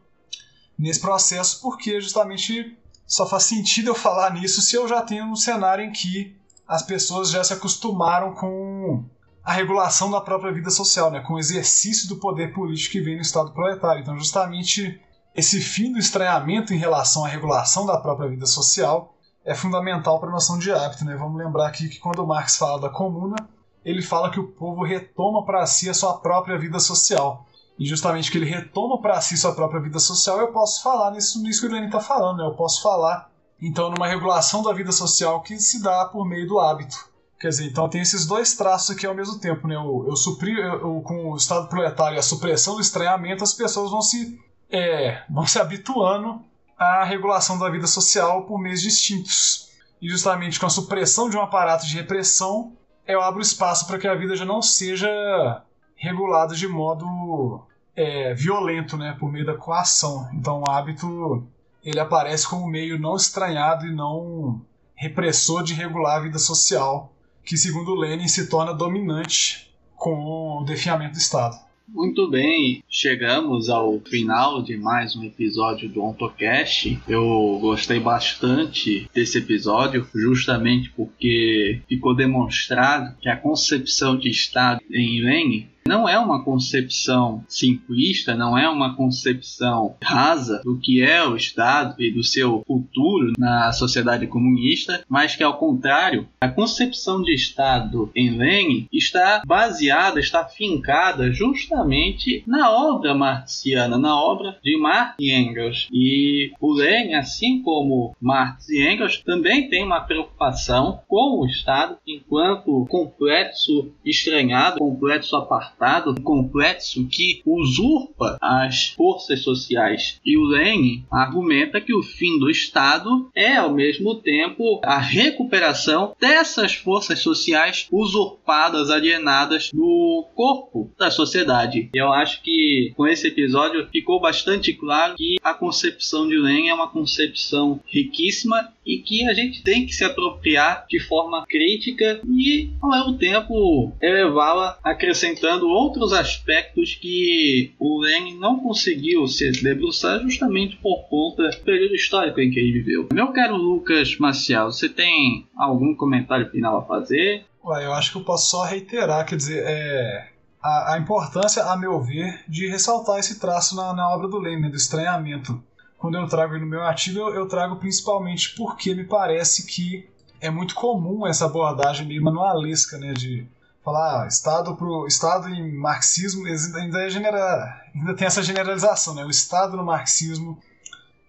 [0.78, 5.36] nesse processo, porque justamente só faz sentido eu falar nisso se eu já tenho um
[5.36, 6.34] cenário em que
[6.66, 9.04] as pessoas já se acostumaram com
[9.44, 13.16] a regulação da própria vida social, né, com o exercício do poder político que vem
[13.16, 14.00] no Estado proletário.
[14.00, 14.98] Então, justamente
[15.34, 19.14] esse fim do estranhamento em relação à regulação da própria vida social
[19.44, 21.04] é fundamental para a noção de hábito.
[21.04, 21.14] Né?
[21.14, 23.36] Vamos lembrar aqui que quando Marx fala da comuna,
[23.84, 27.44] ele fala que o povo retoma para si a sua própria vida social.
[27.78, 31.42] E justamente que ele retoma para si sua própria vida social, eu posso falar nisso,
[31.42, 32.38] nisso que o Lenin está falando.
[32.38, 32.46] Né?
[32.46, 33.30] Eu posso falar,
[33.60, 37.12] então, numa regulação da vida social que se dá por meio do hábito.
[37.44, 39.68] Quer dizer, então tem esses dois traços aqui ao mesmo tempo.
[39.68, 39.74] Né?
[39.76, 43.90] Eu, eu supri, eu, com o Estado proletário e a supressão do estranhamento, as pessoas
[43.90, 44.40] vão se
[44.72, 46.40] é, vão se habituando
[46.78, 49.68] à regulação da vida social por meios distintos.
[50.00, 52.72] E justamente com a supressão de um aparato de repressão,
[53.06, 55.62] eu abro espaço para que a vida já não seja
[55.96, 57.60] regulada de modo
[57.94, 60.30] é, violento, né, por meio da coação.
[60.32, 61.46] Então o hábito
[61.84, 64.62] ele aparece como meio não estranhado e não
[64.94, 67.12] repressor de regular a vida social,
[67.44, 71.56] que segundo Lenin se torna dominante com o definhamento do Estado.
[71.86, 76.98] Muito bem, chegamos ao final de mais um episódio do OntoCast.
[77.06, 85.20] Eu gostei bastante desse episódio, justamente porque ficou demonstrado que a concepção de Estado em
[85.20, 91.36] Lenin não é uma concepção simplista, não é uma concepção rasa do que é o
[91.36, 97.34] Estado e do seu futuro na sociedade comunista, mas que, ao contrário, a concepção de
[97.34, 105.14] Estado em Lenin está baseada, está fincada justamente na obra marxiana, na obra de Marx
[105.18, 105.88] e Engels.
[105.92, 111.98] E o Lenin, assim como Marx e Engels, também tem uma preocupação com o Estado
[112.06, 120.20] enquanto complexo estranhado, complexo apartado apartado complexo que usurpa as forças sociais.
[120.24, 126.14] E o Lenin argumenta que o fim do Estado é, ao mesmo tempo, a recuperação
[126.18, 131.90] dessas forças sociais usurpadas, alienadas do corpo da sociedade.
[131.94, 136.74] Eu acho que com esse episódio ficou bastante claro que a concepção de Lenin é
[136.74, 142.70] uma concepção riquíssima e que a gente tem que se apropriar de forma crítica e,
[142.80, 150.76] ao mesmo tempo, elevá-la acrescentando outros aspectos que o Lenin não conseguiu se debruçar justamente
[150.76, 153.08] por conta do período histórico em que ele viveu.
[153.12, 157.44] Meu caro Lucas Maciel, você tem algum comentário final a fazer?
[157.64, 160.28] Ué, eu acho que eu posso só reiterar, quer dizer, é,
[160.62, 164.70] a, a importância, a meu ver, de ressaltar esse traço na, na obra do Lenin,
[164.70, 165.62] do estranhamento
[166.04, 170.06] quando eu trago no meu artigo, eu, eu trago principalmente porque me parece que
[170.38, 173.46] é muito comum essa abordagem meio manualesca, né, de
[173.82, 179.24] falar ah, Estado pro Estado em marxismo ainda, é genera, ainda tem essa generalização, né?
[179.24, 180.58] O Estado no marxismo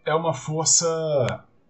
[0.04, 0.86] é uma força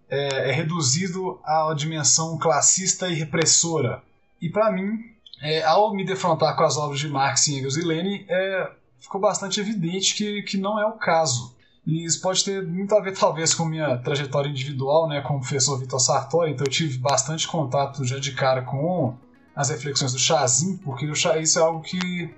[0.09, 4.01] é, é reduzido à dimensão classista e repressora.
[4.41, 4.97] E para mim,
[5.43, 9.59] é, ao me defrontar com as obras de Marx, Engels e Lenin, é, ficou bastante
[9.59, 11.54] evidente que, que não é o caso.
[11.85, 15.77] E isso pode ter muito a ver, talvez, com minha trajetória individual, né, como professor
[15.77, 16.51] Vitor Sartori.
[16.51, 19.15] Então, eu tive bastante contato já de cara com
[19.55, 22.33] as reflexões do Chazin, porque isso é algo que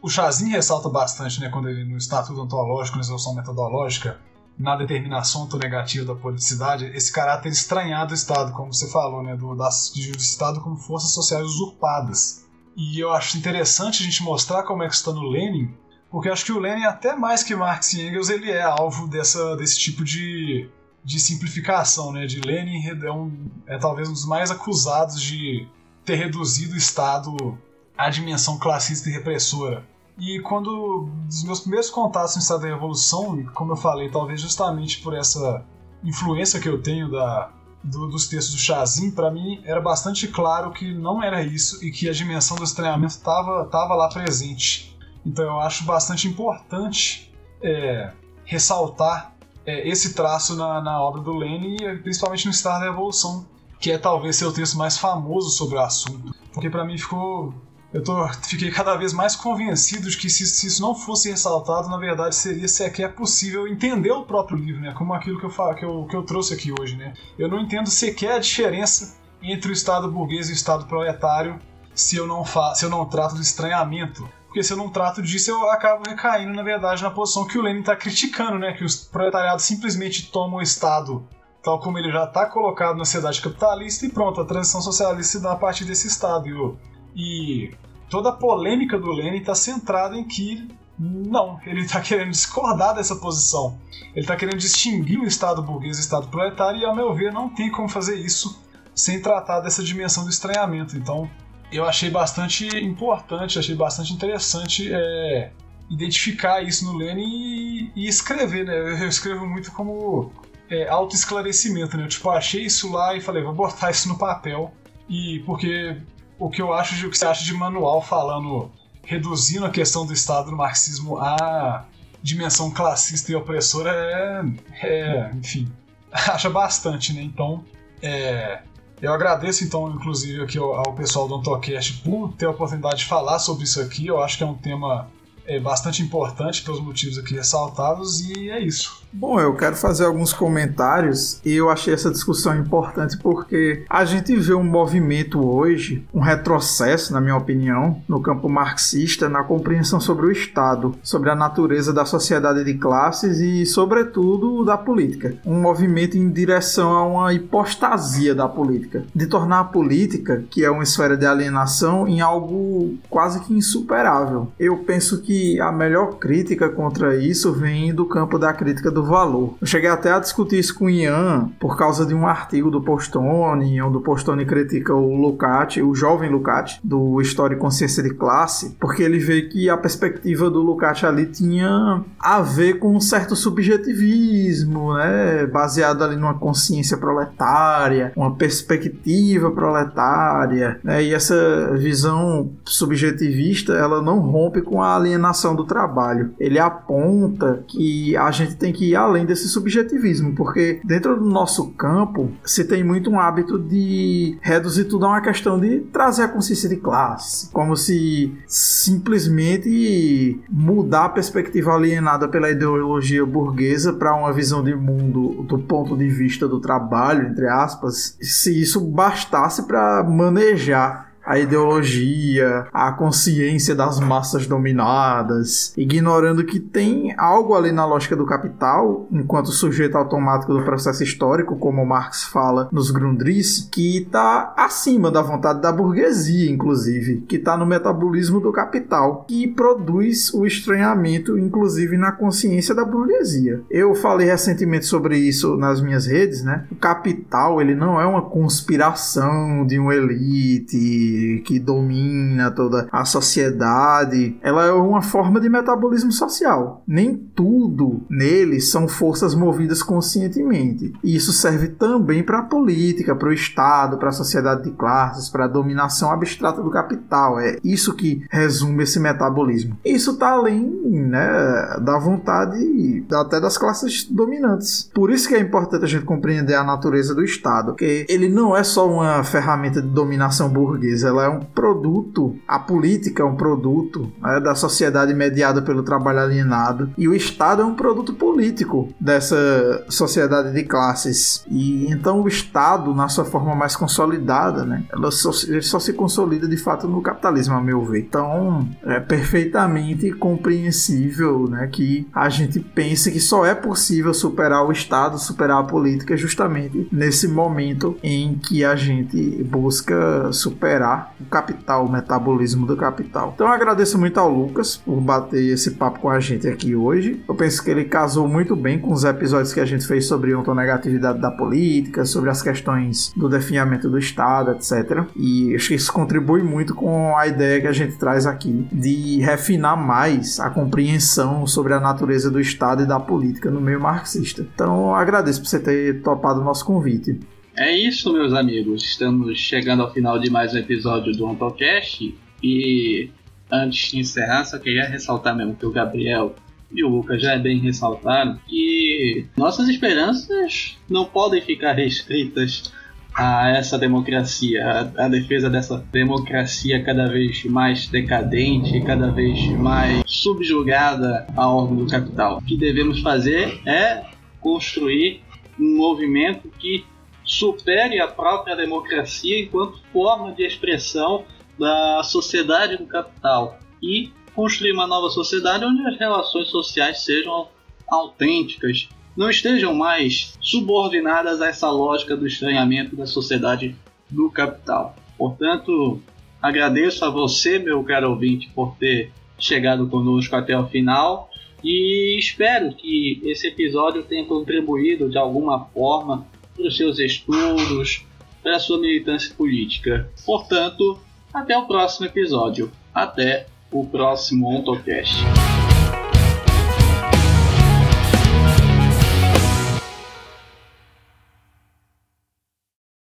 [0.00, 4.20] o Chazin ressalta bastante, né, quando ele no Estatuto Ontológico, na resolução metodológica,
[4.56, 9.54] na determinação negativa da politicidade, esse caráter estranhado do Estado, como você falou, né, do,
[9.54, 12.44] do Estado como forças sociais usurpadas.
[12.76, 15.74] E eu acho interessante a gente mostrar como é que está no Lenin,
[16.14, 19.56] porque acho que o Lenin, até mais que Marx e Engels, ele é alvo dessa,
[19.56, 20.70] desse tipo de,
[21.02, 22.12] de simplificação.
[22.12, 22.24] Né?
[22.24, 25.66] De Lenin é, um, é talvez um dos mais acusados de
[26.04, 27.58] ter reduzido o Estado
[27.98, 29.84] à dimensão classista e repressora.
[30.16, 35.00] E quando dos meus primeiros contatos no Estado da Revolução, como eu falei, talvez justamente
[35.00, 35.66] por essa
[36.04, 37.50] influência que eu tenho da,
[37.82, 41.90] do, dos textos do Chazin, para mim era bastante claro que não era isso e
[41.90, 44.93] que a dimensão do estranhamento estava lá presente.
[45.24, 48.10] Então eu acho bastante importante é,
[48.44, 49.34] ressaltar
[49.66, 53.46] é, esse traço na, na obra do Lenin, principalmente no Estado da Revolução,
[53.80, 56.34] que é talvez ser o texto mais famoso sobre o assunto.
[56.52, 57.54] Porque para mim ficou.
[57.92, 61.88] Eu tô, fiquei cada vez mais convencido de que se, se, isso não fosse ressaltado,
[61.88, 64.92] na verdade seria se que é possível entender o próprio livro, né?
[64.92, 67.14] Como aquilo que eu, falo, que eu, que eu trouxe aqui hoje, né?
[67.38, 71.60] Eu não entendo sequer a diferença entre o Estado burguês e o Estado proletário
[71.94, 74.28] se eu não, fa se eu não trato do estranhamento.
[74.46, 77.62] Porque se eu não trato disso, eu acabo recaindo, na verdade, na posição que o
[77.62, 78.72] Lenin está criticando, né?
[78.72, 81.26] Que os proletariados simplesmente tomam o Estado
[81.64, 85.42] tal como ele já está colocado na sociedade capitalista e pronto, a transição socialista se
[85.42, 86.78] dá a partir desse Estado.
[87.16, 87.74] E,
[88.10, 90.68] toda a polêmica do Lenin está centrada em que
[90.98, 93.78] não, ele está querendo discordar dessa posição.
[94.12, 97.48] Ele está querendo distinguir o Estado burguês do Estado proletário e, a meu ver, não
[97.48, 98.62] tem como fazer isso
[98.94, 100.96] sem tratar dessa dimensão do estranhamento.
[100.96, 101.28] Então,
[101.76, 105.50] eu achei bastante importante, achei bastante interessante é,
[105.90, 109.02] identificar isso no Lenin e, e, escrever, né?
[109.02, 110.32] Eu escrevo muito como
[110.70, 112.04] é, autoesclarecimento, né?
[112.04, 114.72] Eu, tipo, achei isso lá e falei, vou botar isso no papel.
[115.08, 115.96] E porque
[116.38, 118.70] o que eu acho de, o que você acha de manual falando,
[119.04, 121.86] reduzindo a questão do Estado no marxismo à
[122.22, 124.42] dimensão classista e opressora é,
[124.82, 125.70] é enfim,
[126.10, 127.22] acha bastante, né?
[127.22, 127.64] Então,
[128.00, 128.62] é,
[129.04, 133.04] eu agradeço, então, inclusive, aqui ao, ao pessoal do Antocast por ter a oportunidade de
[133.06, 134.06] falar sobre isso aqui.
[134.06, 135.08] Eu acho que é um tema
[135.46, 139.04] é, bastante importante pelos motivos aqui ressaltados, e é isso.
[139.12, 144.34] Bom, eu quero fazer alguns comentários e eu achei essa discussão importante porque a gente
[144.34, 150.26] vê um movimento hoje, um retrocesso, na minha opinião, no campo marxista, na compreensão sobre
[150.26, 155.36] o Estado, sobre a natureza da sociedade de classes e, sobretudo, da política.
[155.46, 160.70] Um movimento em direção a uma hipostasia da política, de tornar a política, que é
[160.70, 164.50] uma esfera de alienação, em algo quase que insuperável.
[164.58, 169.54] Eu penso que a melhor crítica contra isso vem do campo da crítica do valor.
[169.60, 172.80] Eu cheguei até a discutir isso com o Ian por causa de um artigo do
[172.80, 178.14] Postone, onde o Postone critica o Lucati, o jovem Lucati, do História e Consciência de
[178.14, 183.00] Classe, porque ele vê que a perspectiva do Lucati ali tinha a ver com um
[183.00, 192.50] certo subjetivismo, né, baseado ali numa consciência proletária, uma perspectiva proletária, né, e essa visão
[192.64, 195.23] subjetivista, ela não rompe com a alienação
[195.54, 196.34] do trabalho.
[196.38, 201.70] Ele aponta que a gente tem que ir além desse subjetivismo, porque dentro do nosso
[201.72, 206.28] campo se tem muito um hábito de reduzir tudo a uma questão de trazer a
[206.28, 214.32] consciência de classe, como se simplesmente mudar a perspectiva alienada pela ideologia burguesa para uma
[214.32, 220.02] visão de mundo do ponto de vista do trabalho, entre aspas, se isso bastasse para
[220.04, 228.14] manejar a ideologia, a consciência das massas dominadas, ignorando que tem algo ali na lógica
[228.14, 234.52] do capital, enquanto sujeito automático do processo histórico, como Marx fala nos Grundrisse, que está
[234.56, 240.46] acima da vontade da burguesia, inclusive, que está no metabolismo do capital, que produz o
[240.46, 243.62] estranhamento, inclusive na consciência da burguesia.
[243.70, 246.66] Eu falei recentemente sobre isso nas minhas redes, né?
[246.70, 251.13] O capital, ele não é uma conspiração de uma elite
[251.44, 256.82] que, domina toda a sociedade, ela é uma forma de metabolismo social.
[256.86, 260.92] Nem tudo nele são forças movidas conscientemente.
[261.02, 265.28] E isso serve também para a política, para o Estado, para a sociedade de classes,
[265.28, 267.38] para a dominação abstrata do capital.
[267.40, 269.78] É isso que resume esse metabolismo.
[269.84, 274.90] Isso está além né, da vontade até das classes dominantes.
[274.94, 278.56] Por isso que é importante a gente compreender a natureza do Estado, porque ele não
[278.56, 283.36] é só uma ferramenta de dominação burguesa ela é um produto, a política é um
[283.36, 288.88] produto né, da sociedade mediada pelo trabalho alienado e o Estado é um produto político
[289.00, 291.44] dessa sociedade de classes.
[291.48, 296.48] E então o Estado, na sua forma mais consolidada, né, ela só, só se consolida
[296.48, 298.00] de fato no capitalismo, a meu ver.
[298.00, 304.72] Então é perfeitamente compreensível né, que a gente pense que só é possível superar o
[304.72, 311.86] Estado, superar a política justamente nesse momento em que a gente busca superar o capital,
[311.86, 313.32] o metabolismo do capital.
[313.34, 317.22] Então eu agradeço muito ao Lucas por bater esse papo com a gente aqui hoje.
[317.28, 320.34] Eu penso que ele casou muito bem com os episódios que a gente fez sobre
[320.34, 325.04] ontonegatividade da política, sobre as questões do definhamento do Estado, etc.
[325.16, 329.20] E acho que isso contribui muito com a ideia que a gente traz aqui de
[329.20, 334.46] refinar mais a compreensão sobre a natureza do Estado e da política no meio marxista.
[334.54, 337.18] Então agradeço por você ter topado o nosso convite.
[337.56, 338.82] É isso, meus amigos.
[338.82, 342.12] Estamos chegando ao final de mais um episódio do Ontocast.
[342.42, 343.10] E
[343.50, 346.34] antes de encerrar, só queria ressaltar mesmo que o Gabriel
[346.72, 352.72] e o Lucas já é bem ressaltaram, que nossas esperanças não podem ficar restritas
[353.14, 360.02] a essa democracia, a, a, defesa dessa democracia cada vez mais decadente, cada vez mais
[360.04, 362.38] subjugada à ordem do capital.
[362.38, 364.02] O que devemos fazer é
[364.40, 365.22] construir
[365.56, 366.84] um movimento que
[367.24, 371.24] supere a própria democracia enquanto forma de expressão
[371.58, 377.48] da sociedade do capital e construir uma nova sociedade onde as relações sociais sejam
[377.88, 383.76] autênticas, não estejam mais subordinadas a essa lógica do estranhamento da sociedade
[384.10, 384.96] do capital.
[385.16, 386.02] Portanto,
[386.42, 391.30] agradeço a você, meu caro ouvinte, por ter chegado conosco até o final
[391.62, 398.04] e espero que esse episódio tenha contribuído de alguma forma para os seus estudos,
[398.42, 400.08] para a sua militância política.
[400.24, 400.98] Portanto,
[401.32, 402.70] até o próximo episódio.
[402.94, 405.16] Até o próximo OntoCast.